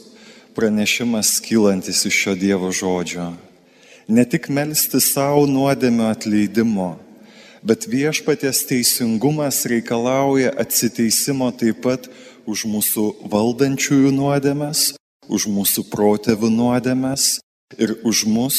pranešimas 0.56 1.40
kylantis 1.44 2.04
iš 2.08 2.20
šio 2.22 2.35
Dievo 2.38 2.70
žodžio. 2.72 3.32
Ne 4.08 4.24
tik 4.24 4.48
melsti 4.48 5.00
savo 5.00 5.44
nuodėmio 5.50 6.08
atleidimo, 6.12 6.94
bet 7.62 7.87
viešpaties 7.88 8.64
teisingumas 8.68 9.62
reikalauja 9.70 10.52
atsiteisimo 10.64 11.50
taip 11.58 11.82
pat 11.85 12.08
už 12.46 12.64
mūsų 12.66 13.04
valdančiųjų 13.32 14.11
nuodėmes, 14.16 14.92
už 15.28 15.46
mūsų 15.52 15.87
protėvių 15.92 16.50
nuodėmes 16.50 17.38
ir 17.78 17.94
už 18.02 18.24
mus, 18.26 18.58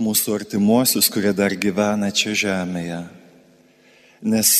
mūsų 0.00 0.36
artimuosius, 0.40 1.08
kurie 1.12 1.32
dar 1.36 1.54
gyvena 1.56 2.10
čia 2.14 2.34
žemėje. 2.36 3.00
Nes 4.22 4.52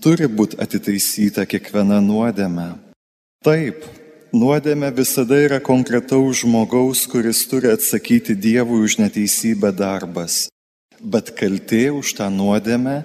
turi 0.00 0.28
būti 0.30 0.60
atitaisyta 0.62 1.46
kiekviena 1.48 1.98
nuodėme. 2.04 2.72
Taip, 3.44 3.84
Nuodėmė 4.30 4.92
visada 4.94 5.34
yra 5.42 5.56
konkretaus 5.58 6.44
žmogaus, 6.44 7.00
kuris 7.10 7.40
turi 7.50 7.66
atsakyti 7.66 8.36
Dievui 8.38 8.84
už 8.86 9.00
neteisybę 9.02 9.72
darbas, 9.74 10.44
bet 11.02 11.32
kaltė 11.34 11.88
už 11.90 12.12
tą 12.14 12.28
nuodėmę 12.30 13.00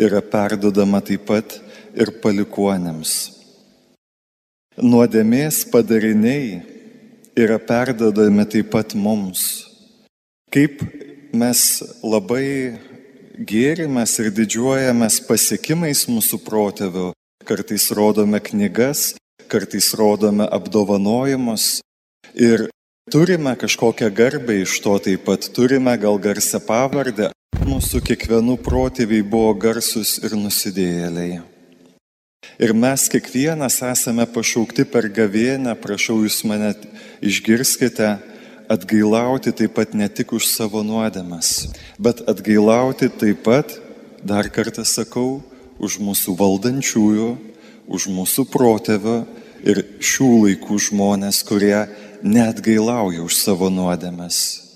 yra 0.00 0.22
perdodama 0.24 1.02
taip 1.04 1.26
pat 1.28 1.58
ir 1.92 2.14
palikuonėms. 2.24 3.12
Nuodėmės 4.80 5.66
padariniai 5.68 6.62
yra 7.36 7.60
perdodami 7.60 8.48
taip 8.48 8.72
pat 8.72 8.96
mums. 8.96 9.44
Kaip 10.48 10.80
mes 11.32 11.60
labai 12.02 12.78
gėrimės 13.38 14.18
ir 14.20 14.30
didžiuojamės 14.34 15.20
pasiekimais 15.28 16.06
mūsų 16.10 16.40
protėvių, 16.44 17.10
kartais 17.48 17.88
rodome 17.96 18.40
knygas, 18.44 19.14
kartais 19.50 19.92
rodome 19.98 20.46
apdovanojimus 20.46 21.80
ir 22.34 22.68
turime 23.10 23.56
kažkokią 23.58 24.10
garbę 24.14 24.60
iš 24.62 24.80
to 24.84 24.98
taip 25.02 25.24
pat, 25.26 25.48
turime 25.54 25.96
gal 25.98 26.18
garsę 26.18 26.60
pavardę. 26.62 27.30
Mūsų 27.60 28.00
kiekvienų 28.06 28.56
protėviai 28.64 29.22
buvo 29.22 29.54
garsus 29.54 30.18
ir 30.24 30.34
nusidėjėliai. 30.38 31.40
Ir 32.60 32.72
mes 32.76 33.06
kiekvienas 33.12 33.78
esame 33.84 34.26
pašaukti 34.28 34.84
per 34.88 35.08
gavėnę, 35.12 35.74
prašau 35.80 36.18
jūs 36.24 36.42
mane 36.48 36.72
išgirskite, 37.24 38.18
atgailauti 38.70 39.52
taip 39.52 39.74
pat 39.74 39.94
ne 39.98 40.06
tik 40.08 40.32
už 40.36 40.46
savo 40.46 40.84
nuodėmes, 40.86 41.70
bet 41.98 42.22
atgailauti 42.30 43.10
taip 43.10 43.42
pat, 43.46 43.74
dar 44.22 44.46
kartą 44.52 44.84
sakau, 44.86 45.40
už 45.80 45.98
mūsų 45.98 46.36
valdančiųjų, 46.38 47.30
už 47.90 48.06
mūsų 48.14 48.46
protėvio 48.52 49.22
ir 49.66 49.82
šių 49.98 50.30
laikų 50.44 50.78
žmonės, 50.86 51.42
kurie 51.48 51.88
net 52.22 52.60
gailauja 52.62 53.24
už 53.24 53.40
savo 53.40 53.70
nuodėmes. 53.72 54.68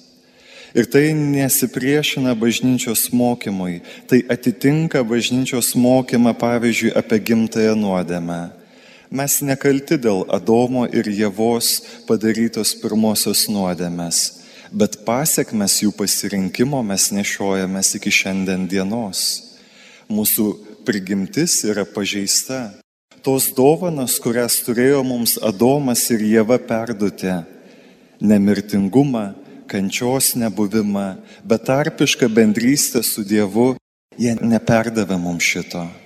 Ir 0.75 0.89
tai 0.91 1.13
nesipriešina 1.15 2.35
bažnyčios 2.35 3.13
mokymui, 3.15 3.79
tai 4.11 4.25
atitinka 4.27 5.05
bažnyčios 5.07 5.77
mokymą, 5.79 6.35
pavyzdžiui, 6.35 6.91
apie 6.99 7.21
gimtąją 7.23 7.77
nuodėmę. 7.79 8.41
Mes 9.15 9.37
nekalti 9.47 9.95
dėl 9.95 10.25
Adomo 10.35 10.89
ir 10.91 11.07
Jėvos 11.07 11.69
padarytos 12.09 12.73
pirmosios 12.81 13.45
nuodėmės, 13.47 14.19
bet 14.75 14.97
pasiekmes 15.07 15.77
jų 15.85 15.93
pasirinkimo 15.95 16.81
mes 16.83 17.13
nešiojamės 17.15 17.93
iki 18.01 18.11
šiandien 18.11 18.67
dienos. 18.67 19.21
Mūsų 20.11 20.49
prigimtis 20.83 21.61
yra 21.63 21.87
pažeista 21.87 22.73
tos 23.23 23.53
dovanos, 23.55 24.19
kurias 24.19 24.59
turėjo 24.67 25.05
mums 25.07 25.39
Adomas 25.39 26.03
ir 26.11 26.27
Jėva 26.35 26.59
perduoti- 26.59 27.39
nemirtingumą, 28.31 29.27
kančios 29.71 30.35
nebuvimą, 30.35 31.23
betarpišką 31.47 32.27
bendrystę 32.35 33.03
su 33.03 33.23
Dievu, 33.23 33.77
jie 34.19 34.35
neperdavė 34.43 35.21
mums 35.23 35.45
šito. 35.45 36.04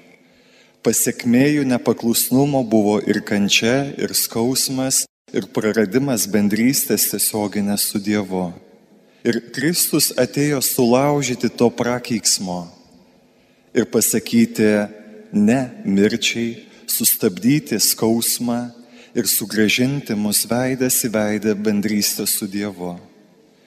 Pasiekmėjų 0.86 1.64
nepaklusnumo 1.68 2.62
buvo 2.64 2.98
ir 3.02 3.20
kančia, 3.26 3.90
ir 3.98 4.14
skausmas, 4.14 5.04
ir 5.34 5.48
praradimas 5.52 6.26
bendrystės 6.30 7.08
tiesioginės 7.10 7.88
su 7.90 8.00
Dievu. 8.00 8.52
Ir 9.26 9.40
Kristus 9.52 10.12
atėjo 10.16 10.60
sulaužyti 10.62 11.50
to 11.50 11.68
prakeiksmo 11.74 12.68
ir 13.74 13.84
pasakyti 13.90 14.70
ne 15.32 15.60
mirčiai, 15.84 16.64
sustabdyti 16.86 17.76
skausmą 17.82 18.70
ir 19.18 19.28
sugražinti 19.28 20.16
mus 20.16 20.44
veidas 20.48 21.02
į 21.04 21.12
veidą 21.12 21.54
bendrystę 21.58 22.26
su 22.26 22.48
Dievu. 22.48 22.96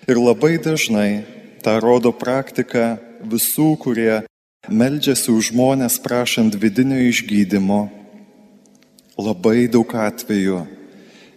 Ir 0.10 0.18
labai 0.18 0.58
dažnai 0.58 1.24
tą 1.62 1.78
rodo 1.84 2.12
praktika 2.12 2.98
visų, 3.22 3.76
kurie 3.78 4.24
meldžiasi 4.70 5.32
už 5.32 5.54
žmonės 5.54 5.98
prašant 6.04 6.54
vidinio 6.60 7.00
išgydymo. 7.08 7.82
Labai 9.18 9.66
daug 9.72 9.90
atvejų 9.94 10.62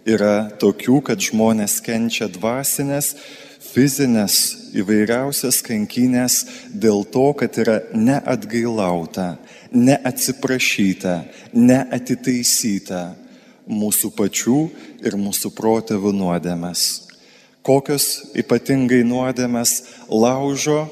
Yra 0.05 0.51
tokių, 0.61 0.99
kad 1.01 1.17
žmonės 1.17 1.79
kenčia 1.81 2.27
dvasinės, 2.29 3.15
fizinės 3.57 4.35
įvairiausias 4.77 5.63
kankynės 5.65 6.35
dėl 6.69 7.01
to, 7.09 7.31
kad 7.33 7.57
yra 7.57 7.79
neatgailauta, 7.97 9.39
neatsiprašyta, 9.73 11.15
neatitaisyta 11.57 13.01
mūsų 13.65 14.11
pačių 14.13 14.59
ir 15.01 15.17
mūsų 15.17 15.49
protėvių 15.57 16.13
nuodėmes. 16.13 16.85
Kokios 17.65 18.29
ypatingai 18.37 19.01
nuodėmes 19.09 19.79
laužo 20.05 20.83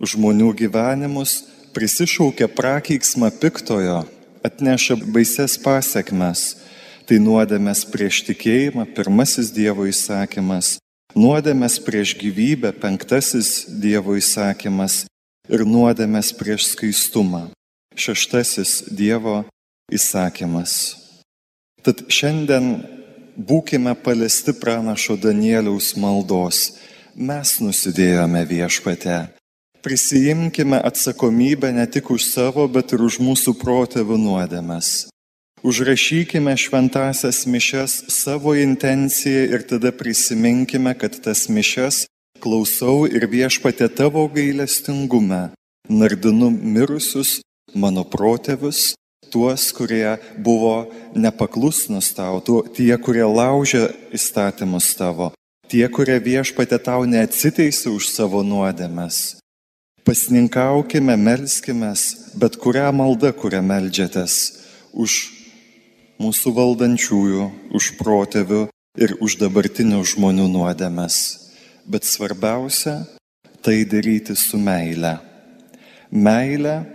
žmonių 0.00 0.52
gyvenimus, 0.56 1.44
prisišaukia 1.76 2.48
prakeiksmą 2.48 3.30
piktojo, 3.40 4.04
atneša 4.44 4.98
baises 5.12 5.58
pasiekmes. 5.60 6.56
Tai 7.10 7.18
nuodėmės 7.18 7.82
prieš 7.90 8.20
tikėjimą, 8.28 8.84
pirmasis 8.94 9.48
Dievo 9.50 9.82
įsakymas, 9.90 10.76
nuodėmės 11.18 11.80
prieš 11.82 12.14
gyvybę, 12.20 12.70
penktasis 12.78 13.64
Dievo 13.66 14.14
įsakymas 14.14 15.08
ir 15.50 15.64
nuodėmės 15.66 16.30
prieš 16.38 16.68
skaistumą, 16.76 17.48
šeštasis 17.98 18.94
Dievo 18.94 19.42
įsakymas. 19.90 20.76
Tad 21.82 22.06
šiandien 22.12 22.76
būkime 23.34 23.96
palesti 24.04 24.54
pranašo 24.54 25.16
Danieliaus 25.18 25.96
maldos. 25.98 26.76
Mes 27.16 27.56
nusidėjome 27.58 28.44
viešpate, 28.46 29.16
Prisijimkime 29.82 30.80
atsakomybę 30.84 31.72
ne 31.72 31.86
tik 31.86 32.10
už 32.10 32.24
savo, 32.24 32.68
bet 32.68 32.92
ir 32.92 33.00
už 33.00 33.16
mūsų 33.24 33.56
protėvių 33.56 34.18
nuodėmes. 34.20 35.08
Užrašykime 35.64 36.52
šventasias 36.56 37.46
mišes 37.48 37.94
savo 38.12 38.52
intenciją 38.56 39.42
ir 39.56 39.64
tada 39.64 39.92
prisiminkime, 39.92 40.92
kad 40.96 41.16
tas 41.24 41.48
mišes 41.48 42.04
klausau 42.40 43.08
ir 43.08 43.24
viešpatė 43.28 43.88
tavo 43.88 44.26
gailestingume, 44.28 45.50
nardinu 45.88 46.52
mirusius 46.52 47.40
mano 47.72 48.04
protėvius, 48.04 48.94
tuos, 49.32 49.68
kurie 49.72 50.16
buvo 50.36 50.90
nepaklusnus 51.16 52.12
tau, 52.16 52.40
tu, 52.44 52.60
tie, 52.76 52.92
kurie 53.00 53.24
laužė 53.24 53.88
įstatymus 54.12 54.92
tavo, 54.98 55.32
tie, 55.72 55.86
kurie 55.88 56.20
viešpatė 56.20 56.80
tau 56.84 57.04
neatsiteisė 57.08 57.92
už 57.96 58.12
savo 58.12 58.44
nuodėmes. 58.44 59.39
Pasninkaukime, 60.10 61.14
melskime, 61.16 61.92
bet 62.34 62.56
kurią 62.58 62.88
maldą, 62.90 63.28
kurią 63.30 63.60
melžiatės 63.62 64.32
už 64.90 65.12
mūsų 66.18 66.50
valdančiųjų, 66.56 67.44
už 67.78 67.90
protėvių 68.00 68.64
ir 68.98 69.14
už 69.22 69.36
dabartinių 69.38 70.00
žmonių 70.10 70.48
nuodėmes. 70.50 71.14
Bet 71.86 72.02
svarbiausia- 72.02 73.06
tai 73.62 73.84
daryti 73.86 74.34
su 74.34 74.58
meile. 74.58 75.20
Meile, 76.10 76.90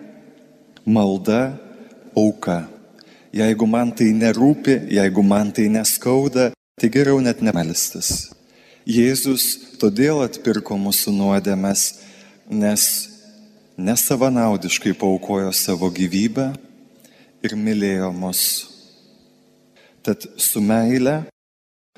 malda, 0.85 1.55
auka. 2.17 2.67
Jeigu 3.31 3.65
man 3.65 3.95
tai 3.95 4.11
nerūpi, 4.11 4.91
jeigu 4.91 5.23
man 5.23 5.53
tai 5.53 5.69
neskauda, 5.71 6.51
tai 6.75 6.89
geriau 6.89 7.21
net 7.23 7.39
nemelstis. 7.39 8.27
Jėzus 8.85 9.79
todėl 9.79 10.19
atpirko 10.27 10.75
mūsų 10.75 11.15
nuodėmes, 11.15 12.04
nes 12.49 12.83
nesavanaudiškai 13.77 14.93
paukojo 14.93 15.51
savo 15.53 15.89
gyvybę 15.91 16.51
ir 17.43 17.55
mylėjo 17.57 18.11
mus. 18.15 18.41
Tad 20.05 20.21
su 20.37 20.61
meile, 20.61 21.23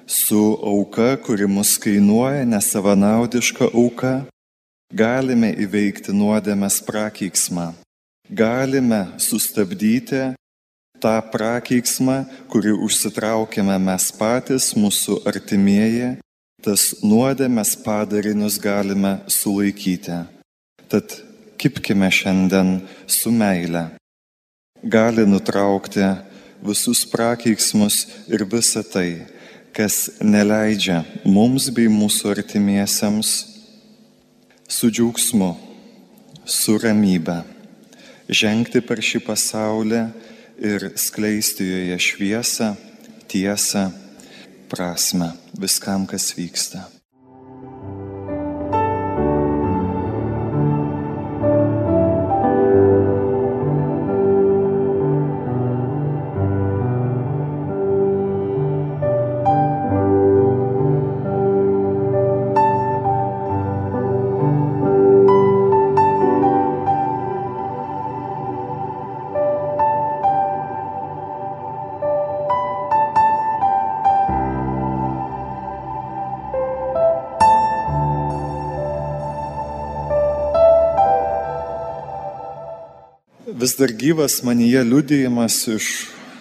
su 0.08 0.40
auka, 0.64 1.18
kuri 1.20 1.48
mus 1.48 1.76
kainuoja, 1.84 2.46
nesavanaudiška 2.48 3.70
auka, 3.74 4.14
galime 4.94 5.52
įveikti 5.54 6.16
nuodėmės 6.16 6.80
prakeiksmą. 6.88 7.74
Galime 8.28 9.06
sustabdyti 9.20 10.34
tą 11.04 11.16
prakeiksmą, 11.32 12.24
kurį 12.52 12.74
užsitraukėme 12.88 13.78
mes 13.80 14.08
patys, 14.16 14.72
mūsų 14.76 15.22
artimieji, 15.30 16.16
tas 16.64 16.90
nuodėmės 17.04 17.76
padarinius 17.84 18.58
galime 18.60 19.20
sulaikyti. 19.32 20.37
Tad 20.88 21.18
kipkime 21.58 22.12
šiandien 22.12 22.80
su 23.08 23.32
meile. 23.32 23.88
Gali 24.84 25.26
nutraukti 25.28 26.06
visus 26.64 27.04
prakeiksmus 27.12 28.06
ir 28.32 28.46
visą 28.48 28.84
tai, 28.86 29.26
kas 29.74 30.08
neleidžia 30.22 31.04
mums 31.26 31.70
bei 31.74 31.90
mūsų 31.92 32.34
artimiesiems 32.38 33.36
su 34.68 34.90
džiaugsmu, 34.92 35.52
su 36.46 36.78
ramybe 36.82 37.42
žengti 38.28 38.82
per 38.84 39.02
šį 39.04 39.24
pasaulį 39.28 40.02
ir 40.60 40.90
skleisti 41.00 41.68
joje 41.68 42.00
šviesą, 42.04 42.74
tiesą, 43.32 43.88
prasme 44.72 45.32
viskam, 45.58 46.08
kas 46.10 46.34
vyksta. 46.38 46.97
Dar 83.78 83.92
gyvas 83.94 84.42
manyje 84.42 84.82
liudijimas 84.84 85.56
iš 85.70 85.88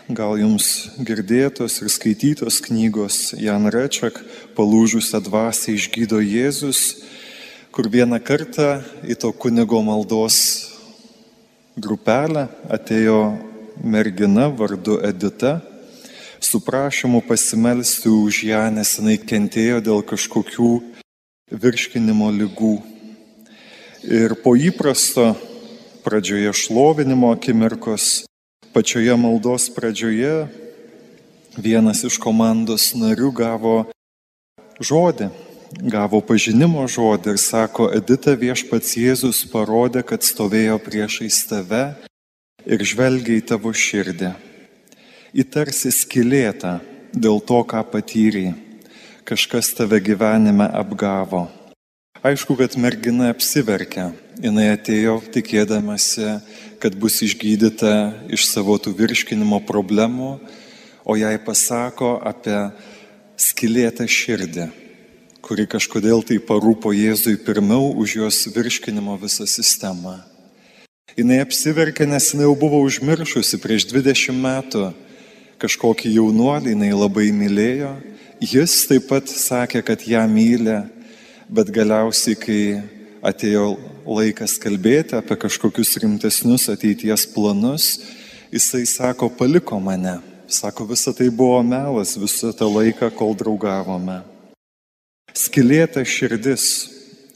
gal 0.09 0.39
jums 0.41 0.67
girdėtos 1.05 1.75
ir 1.83 1.91
skaitytos 1.93 2.63
knygos 2.65 3.35
Jan 3.37 3.69
Rečak 3.69 4.23
palūžusią 4.57 5.21
dvasę 5.27 5.75
išgydo 5.77 6.23
Jėzus, 6.25 7.03
kur 7.75 7.91
vieną 7.93 8.23
kartą 8.25 8.79
į 9.05 9.19
to 9.21 9.35
kunigo 9.37 9.83
maldos 9.85 10.39
grupelę 11.77 12.47
atėjo 12.73 13.19
mergina 13.85 14.47
vardu 14.49 14.97
Edita 15.05 15.59
su 16.41 16.63
prašymu 16.65 17.21
pasimelsti 17.29 18.09
už 18.09 18.47
ją, 18.49 18.63
nes 18.73 18.95
jinai 18.97 19.19
kentėjo 19.21 19.83
dėl 19.85 20.01
kažkokių 20.09 20.71
virškinimo 21.53 22.33
lygų. 22.39 22.79
Ir 24.09 24.39
po 24.41 24.55
įprasto 24.57 25.35
pradžioje 26.07 26.53
šlovinimo 26.53 27.33
akimirkos, 27.35 28.27
pačioje 28.71 29.17
maldos 29.19 29.67
pradžioje 29.75 30.47
vienas 31.59 32.05
iš 32.07 32.21
komandos 32.23 32.93
narių 32.95 33.33
gavo 33.35 33.75
žodį, 34.79 35.33
gavo 35.91 36.21
pažinimo 36.23 36.85
žodį 36.87 37.35
ir 37.35 37.43
sako, 37.43 37.89
Edita 37.91 38.37
viešpats 38.39 38.95
Jėzus 38.95 39.43
parodė, 39.51 40.05
kad 40.07 40.23
stovėjo 40.23 40.79
priešais 40.87 41.41
tave 41.51 41.83
ir 42.63 42.87
žvelgia 42.87 43.41
į 43.41 43.47
tavo 43.51 43.75
širdį. 43.75 44.31
Įtarsi 45.35 45.91
skilėta 45.91 46.79
dėl 47.11 47.43
to, 47.43 47.65
ką 47.67 47.83
patyrei. 47.83 48.55
Kažkas 49.27 49.75
tave 49.75 49.99
gyvenime 49.99 50.71
apgavo. 50.71 51.49
Aišku, 52.25 52.57
kad 52.57 52.73
mergina 52.81 53.29
apsiverkia, 53.29 54.09
jinai 54.41 54.71
atėjo 54.73 55.19
tikėdamasi, 55.35 56.39
kad 56.81 56.97
bus 56.97 57.19
išgydyta 57.27 57.93
iš 58.33 58.47
savo 58.49 58.79
tų 58.81 58.95
virškinimo 58.97 59.61
problemų, 59.69 60.39
o 61.05 61.17
jai 61.21 61.35
pasako 61.37 62.17
apie 62.25 62.57
skilėtą 63.37 64.09
širdį, 64.09 64.71
kuri 65.45 65.69
kažkodėl 65.69 66.25
tai 66.25 66.41
parūpo 66.41 66.95
Jėzui 66.97 67.37
pirmiau 67.37 67.93
už 67.93 68.17
jos 68.23 68.41
virškinimo 68.49 69.19
visą 69.21 69.45
sistemą. 69.45 70.17
Jis 71.17 71.45
apsiverkė, 71.45 72.09
nes 72.09 72.33
jinai 72.33 72.49
jau 72.49 72.57
buvo 72.57 72.81
užmiršusi 72.85 73.61
prieš 73.61 73.91
20 73.93 74.41
metų 74.41 74.89
kažkokį 75.61 76.17
jaunuolį, 76.17 76.73
jinai 76.73 76.93
labai 76.97 77.29
mylėjo. 77.33 77.93
Jis 78.41 78.83
taip 78.89 79.07
pat 79.13 79.29
sakė, 79.29 79.85
kad 79.85 80.03
ją 80.05 80.25
myli, 80.29 80.81
bet 81.49 81.73
galiausiai, 81.75 82.37
kai 82.39 82.61
atėjo 83.27 83.75
laikas 84.07 84.57
kalbėti 84.63 85.19
apie 85.19 85.37
kažkokius 85.47 85.97
rimtesnius 86.03 86.69
ateities 86.73 87.27
planus, 87.35 87.91
jisai 88.55 88.85
sako, 88.87 89.31
paliko 89.33 89.81
mane, 89.83 90.19
Sako, 90.49 90.85
visa 90.85 91.11
tai 91.13 91.27
buvo 91.27 91.59
melas 91.63 92.15
visą 92.15 92.53
tą 92.55 92.69
laiką, 92.71 93.09
kol 93.19 93.35
draugavome. 93.35 94.21
Skilėta 95.35 96.05
širdis, 96.07 96.87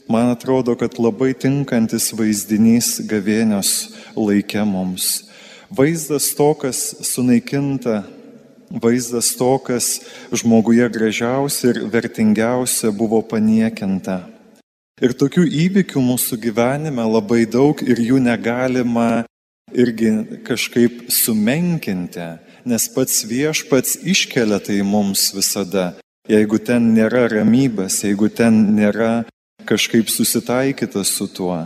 man 0.07 0.31
atrodo, 0.31 0.77
kad 0.79 0.95
labai 0.95 1.33
tinkantis 1.35 2.13
vaizdinys 2.15 3.01
gavėnios 3.11 3.91
laikė 4.15 4.63
mums. 4.63 5.27
Vaizdas 5.67 6.29
to, 6.37 6.47
kas 6.55 6.79
sunaikinta, 7.03 8.05
vaizdas 8.81 9.33
to, 9.37 9.55
kas 9.59 9.99
žmoguje 10.31 10.87
gražiausia 10.89 11.73
ir 11.73 11.81
vertingiausia 11.91 12.91
buvo 12.95 13.21
paniekinta. 13.21 14.21
Ir 15.01 15.15
tokių 15.17 15.47
įvykių 15.49 16.01
mūsų 16.05 16.37
gyvenime 16.43 17.03
labai 17.09 17.47
daug 17.49 17.79
ir 17.81 17.97
jų 17.97 18.21
negalima 18.21 19.23
irgi 19.73 20.11
kažkaip 20.45 21.07
sumenkinti, 21.09 22.27
nes 22.69 22.87
pats 22.93 23.23
viešpats 23.25 23.97
iškelia 24.05 24.59
tai 24.61 24.81
mums 24.85 25.31
visada. 25.33 25.95
Jeigu 26.29 26.59
ten 26.61 26.91
nėra 26.93 27.25
ramybės, 27.31 28.03
jeigu 28.05 28.29
ten 28.29 28.59
nėra 28.77 29.23
kažkaip 29.65 30.11
susitaikyta 30.11 31.01
su 31.03 31.25
tuo. 31.27 31.57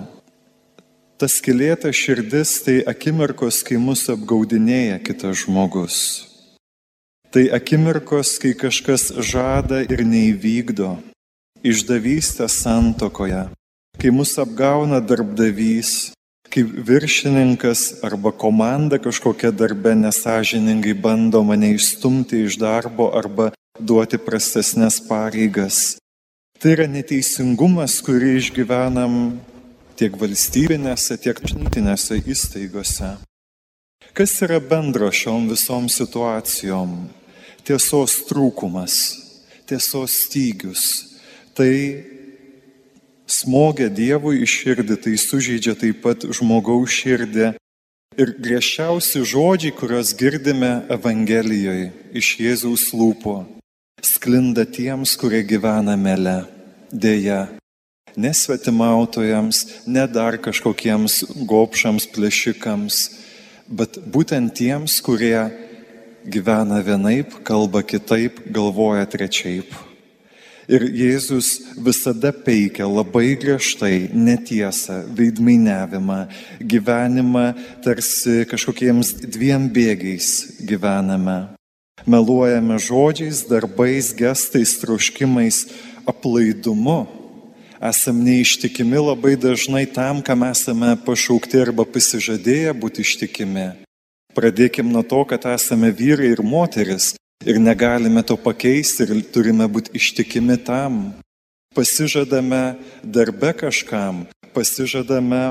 Tas 1.20 1.38
skilėta 1.39 1.91
širdis 1.95 2.58
tai 2.64 2.78
akimirkos, 2.88 3.62
kai 3.68 3.78
mus 3.80 4.08
apgaudinėja 4.12 5.01
kitas 5.03 5.43
žmogus. 5.43 5.99
Tai 7.36 7.49
akimirkos, 7.51 8.38
kai 8.39 8.53
kažkas 8.55 9.09
žada 9.19 9.81
ir 9.83 10.05
neįvykdo. 10.07 10.93
Išdavystė 11.67 12.45
santokoje, 12.47 13.41
kai 13.99 14.11
mus 14.15 14.31
apgauna 14.39 15.01
darbdavys, 15.03 16.13
kaip 16.47 16.69
viršininkas 16.88 17.81
arba 18.07 18.31
komanda 18.31 19.01
kažkokia 19.03 19.51
darbe 19.51 19.91
nesažiningai 19.99 20.93
bando 20.95 21.41
mane 21.43 21.73
išstumti 21.75 22.39
iš 22.45 22.55
darbo 22.61 23.09
arba 23.19 23.49
duoti 23.83 24.15
prastesnės 24.15 25.01
pareigas. 25.03 25.97
Tai 26.63 26.71
yra 26.77 26.88
neteisingumas, 26.88 27.97
kurį 28.07 28.31
išgyvenam 28.45 29.19
tiek 29.99 30.15
valstybinėse, 30.23 31.19
tiek 31.19 31.43
žnytinėse 31.43 32.23
įstaigose. 32.23 33.11
Kas 34.15 34.39
yra 34.47 34.63
bendro 34.63 35.11
šiom 35.11 35.51
visom 35.51 35.91
situacijom? 35.91 36.95
Tiesos 37.66 38.20
trūkumas, 38.30 38.95
tiesos 39.66 40.13
stygius. 40.28 40.84
Tai 41.57 41.72
smogia 43.26 43.89
Dievui 43.89 44.43
į 44.43 44.49
širdį, 44.49 44.97
tai 45.01 45.16
sužeidžia 45.18 45.74
taip 45.82 46.03
pat 46.03 46.28
žmogaus 46.30 46.93
širdį. 46.93 47.55
Ir 48.22 48.32
griežčiausi 48.39 49.26
žodžiai, 49.28 49.74
kuriuos 49.76 50.13
girdime 50.16 50.86
Evangelijoje 50.93 51.89
iš 52.16 52.30
Jėzaus 52.39 52.86
lūpų, 52.95 53.36
sklinda 53.99 54.63
tiems, 54.63 55.18
kurie 55.20 55.41
gyvena 55.43 55.97
mele. 55.99 56.38
Deja, 56.93 57.49
nesvetimautojams, 58.16 59.66
ne 59.89 60.05
dar 60.07 60.38
kažkokiems 60.39 61.24
gopšams, 61.49 62.07
plėšikams, 62.13 63.01
bet 63.68 63.99
būtent 64.05 64.53
tiems, 64.55 65.01
kurie 65.03 65.49
gyvena 66.26 66.82
vienaip, 66.84 67.41
kalba 67.45 67.84
kitaip, 67.86 68.41
galvoja 68.51 69.05
trečiaip. 69.09 69.73
Ir 70.65 70.82
Jėzus 70.89 71.78
visada 71.78 72.32
peikia 72.34 72.88
labai 72.89 73.36
griežtai 73.38 74.09
netiesą, 74.09 75.03
veidmainiavimą, 75.13 76.23
gyvenimą 76.57 77.45
tarsi 77.86 78.47
kažkokiems 78.49 79.13
dviem 79.30 79.69
bėgiais 79.69 80.57
gyvename. 80.65 81.53
Meluojame 82.09 82.80
žodžiais, 82.82 83.45
darbais, 83.45 84.09
gestais, 84.17 84.73
troškimais, 84.82 85.67
aplaidumu. 86.09 87.05
Esam 87.78 88.26
neištikimi 88.26 88.97
labai 88.97 89.36
dažnai 89.38 89.86
tam, 89.86 90.26
kam 90.26 90.47
esame 90.49 90.95
pašaukti 91.05 91.61
arba 91.61 91.86
pasižadėję 91.86 92.73
būti 92.73 93.05
ištikimi. 93.05 93.84
Pradėkim 94.36 94.91
nuo 94.91 95.03
to, 95.07 95.23
kad 95.29 95.47
esame 95.55 95.93
vyrai 95.95 96.33
ir 96.36 96.43
moteris, 96.43 97.13
Ir 97.43 97.59
negalime 97.59 98.23
to 98.23 98.38
pakeisti 98.39 99.03
ir 99.03 99.19
turime 99.33 99.67
būti 99.67 99.91
ištikimi 99.99 100.55
tam. 100.65 101.13
Pasižadame 101.75 102.77
darbe 103.03 103.51
kažkam, 103.53 104.23
pasižadame 104.55 105.41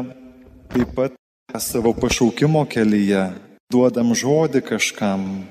taip 0.72 0.95
pat 0.97 1.12
savo 1.61 1.93
pašaukimo 1.95 2.64
kelyje, 2.66 3.28
duodam 3.70 4.11
žodį 4.11 4.64
kažkam. 4.64 5.45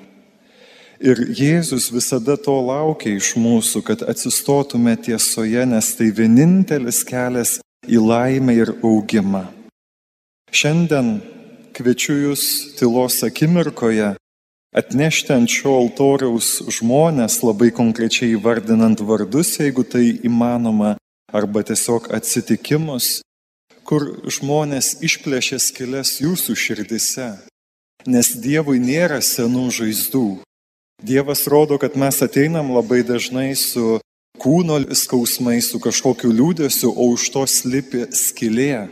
Ir 0.99 1.21
Jėzus 1.37 1.91
visada 1.93 2.35
to 2.35 2.55
laukia 2.59 3.13
iš 3.15 3.35
mūsų, 3.39 3.83
kad 3.85 4.03
atsistotume 4.03 4.97
tiesoje, 4.97 5.63
nes 5.69 5.93
tai 5.95 6.09
vienintelis 6.11 7.03
kelias 7.07 7.59
į 7.87 8.01
laimę 8.01 8.57
ir 8.57 8.73
augimą. 8.81 9.45
Šiandien 10.51 11.21
kviečiu 11.73 12.15
Jūs 12.27 12.43
tylos 12.77 13.19
akimirkoje 13.25 14.13
atnešti 14.73 15.33
ant 15.35 15.49
šio 15.49 15.75
altoriaus 15.83 16.57
žmonės, 16.73 17.41
labai 17.45 17.69
konkrečiai 17.75 18.33
įvardinant 18.37 19.01
vardus, 19.05 19.55
jeigu 19.61 19.85
tai 19.85 20.05
įmanoma, 20.25 20.95
arba 21.33 21.63
tiesiog 21.65 22.09
atsitikimus, 22.13 23.21
kur 23.85 24.05
žmonės 24.29 24.97
išplėšė 25.05 25.59
skilės 25.61 26.17
jūsų 26.23 26.55
širdise. 26.57 27.29
Nes 28.09 28.33
Dievui 28.43 28.81
nėra 28.83 29.21
senų 29.23 29.69
žaizdų. 29.77 30.27
Dievas 31.03 31.45
rodo, 31.51 31.77
kad 31.79 31.95
mes 31.99 32.19
ateinam 32.23 32.73
labai 32.75 33.01
dažnai 33.07 33.53
su 33.59 33.99
kūno 34.39 34.79
skausmais, 34.95 35.69
su 35.71 35.79
kažkokiu 35.79 36.31
liūdėsiu, 36.31 36.91
o 36.91 37.13
už 37.15 37.29
to 37.33 37.45
slypi 37.47 38.07
skilė. 38.15 38.89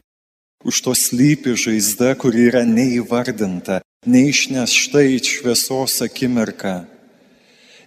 Už 0.63 0.81
to 0.81 0.93
slypi 0.93 1.55
žaizda, 1.57 2.13
kuri 2.13 2.45
yra 2.51 2.61
neįvardinta, 2.69 3.79
neišnešta 4.05 5.01
į 5.09 5.17
šviesos 5.25 5.95
akimirką. 6.05 6.73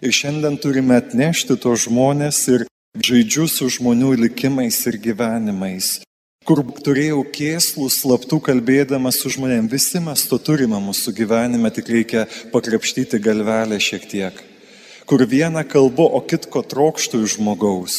Ir 0.03 0.11
šiandien 0.11 0.57
turime 0.59 0.97
atnešti 0.99 1.55
tos 1.55 1.85
žmonės 1.87 2.41
ir 2.51 2.65
žaidžiu 2.99 3.47
su 3.47 3.69
žmonių 3.77 4.11
likimais 4.25 4.81
ir 4.91 4.99
gyvenimais. 4.99 6.01
Kur 6.45 6.61
turėjau 6.83 7.23
kėslų, 7.33 7.87
slaptų 7.89 8.41
kalbėdamas 8.49 9.21
su 9.23 9.31
žmonėm, 9.33 9.71
visi 9.71 10.03
mes 10.03 10.27
to 10.27 10.37
turime 10.37 10.77
mūsų 10.83 11.15
gyvenime, 11.15 11.71
tik 11.73 11.89
reikia 11.95 12.27
pakrapštyti 12.51 13.23
galvelę 13.23 13.79
šiek 13.81 14.03
tiek. 14.11 14.43
Kur 15.07 15.23
vieną 15.23 15.63
kalbu, 15.63 16.11
o 16.11 16.21
kitko 16.21 16.61
trokštų 16.61 17.23
iš 17.23 17.39
žmogaus 17.39 17.97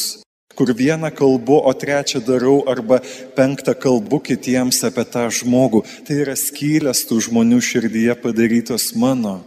kur 0.57 0.73
vieną 0.73 1.11
kalbu, 1.13 1.61
o 1.69 1.73
trečią 1.73 2.19
darau 2.25 2.63
arba 2.65 2.99
penktą 3.37 3.75
kalbu 3.77 4.19
kitiems 4.19 4.81
apie 4.89 5.05
tą 5.05 5.27
žmogų. 5.29 5.83
Tai 6.05 6.17
yra 6.23 6.33
skylės 6.33 7.05
tų 7.05 7.21
žmonių 7.29 7.61
širdyje 7.61 8.17
padarytos 8.23 8.89
mano 8.97 9.43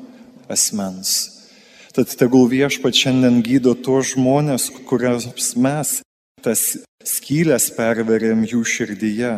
asmens. 0.49 1.41
Tad 1.91 2.13
tegul 2.15 2.47
viešpat 2.47 2.95
šiandien 2.95 3.41
gydo 3.43 3.75
tuos 3.75 4.15
žmonės, 4.15 4.69
kurias 4.87 5.27
mes 5.59 5.99
tas 6.41 6.61
skylės 7.03 7.73
perverėm 7.75 8.45
jų 8.47 8.63
širdyje. 8.63 9.33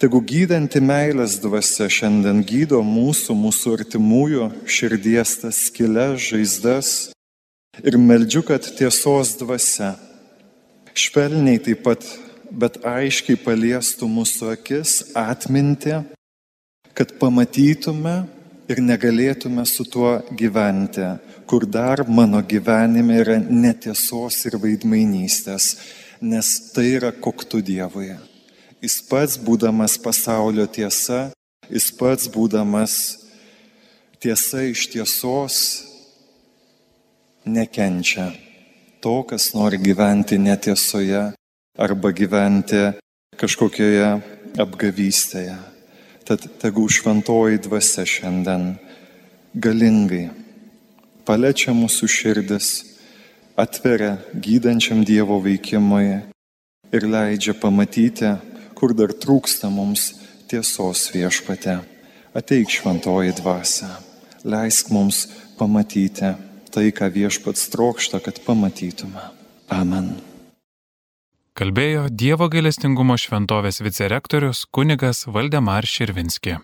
Tegu 0.00 0.22
gydanti 0.24 0.80
meilės 0.82 1.36
dvasia 1.42 1.86
šiandien 1.92 2.40
gydo 2.48 2.80
mūsų, 2.82 3.36
mūsų 3.38 3.74
artimųjų 3.76 4.48
širdies 4.64 5.36
tas 5.44 5.60
skylės, 5.68 6.16
žaizdas 6.32 6.88
ir 7.84 8.00
meldžiu, 8.00 8.42
kad 8.48 8.66
tiesos 8.78 9.36
dvasia 9.38 9.92
švelniai 10.94 11.60
taip 11.62 11.82
pat, 11.86 12.04
bet 12.50 12.78
aiškiai 12.84 13.38
paliestų 13.40 14.08
mūsų 14.10 14.52
akis, 14.56 14.94
atminti, 15.16 15.94
kad 16.92 17.14
pamatytume 17.20 18.16
ir 18.70 18.82
negalėtume 18.84 19.64
su 19.68 19.86
tuo 19.88 20.18
gyventi, 20.36 21.06
kur 21.48 21.66
dar 21.66 22.04
mano 22.08 22.42
gyvenime 22.44 23.18
yra 23.22 23.38
netiesos 23.40 24.42
ir 24.48 24.58
vaidmainystės, 24.60 25.72
nes 26.20 26.52
tai 26.74 26.92
yra 26.98 27.12
koktų 27.12 27.62
Dievui. 27.66 28.12
Jis 28.82 29.00
pats 29.08 29.38
būdamas 29.38 29.96
pasaulio 30.02 30.66
tiesa, 30.66 31.30
jis 31.70 31.90
pats 31.98 32.28
būdamas 32.30 32.94
tiesa 34.22 34.62
iš 34.68 34.86
tiesos 34.92 35.58
nekenčia 37.46 38.30
to, 39.02 39.22
kas 39.26 39.50
nori 39.54 39.80
gyventi 39.82 40.38
netiesoje 40.38 41.32
arba 41.78 42.12
gyventi 42.14 42.92
kažkokioje 43.40 44.10
apgavystėje. 44.62 45.56
Tad 46.22 46.46
tegul 46.62 46.86
šventoji 46.86 47.58
dvasia 47.64 48.04
šiandien 48.06 48.76
galingai 49.58 50.28
paliečia 51.26 51.74
mūsų 51.74 52.08
širdis, 52.10 52.68
atveria 53.58 54.14
gydančiam 54.44 55.02
Dievo 55.06 55.40
veikimui 55.42 56.20
ir 56.94 57.08
leidžia 57.08 57.56
pamatyti, 57.58 58.36
kur 58.78 58.94
dar 58.94 59.10
trūksta 59.10 59.70
mums 59.70 60.12
tiesos 60.50 61.08
viešpate. 61.14 61.80
Ateik 62.38 62.70
šventoji 62.70 63.34
dvasia, 63.42 63.90
leisk 64.46 64.94
mums 64.94 65.26
pamatyti 65.58 66.32
tai, 66.72 66.88
ką 66.96 67.12
viešpats 67.12 67.68
trokšta, 67.74 68.22
kad 68.24 68.40
pamatytume. 68.46 69.28
Amen. 69.72 70.14
Kalbėjo 71.52 72.06
Dievo 72.08 72.48
gailestingumo 72.48 73.18
šventovės 73.20 73.82
vicerektorius 73.84 74.64
kunigas 74.72 75.26
Valdemar 75.28 75.84
Širvinski. 75.84 76.56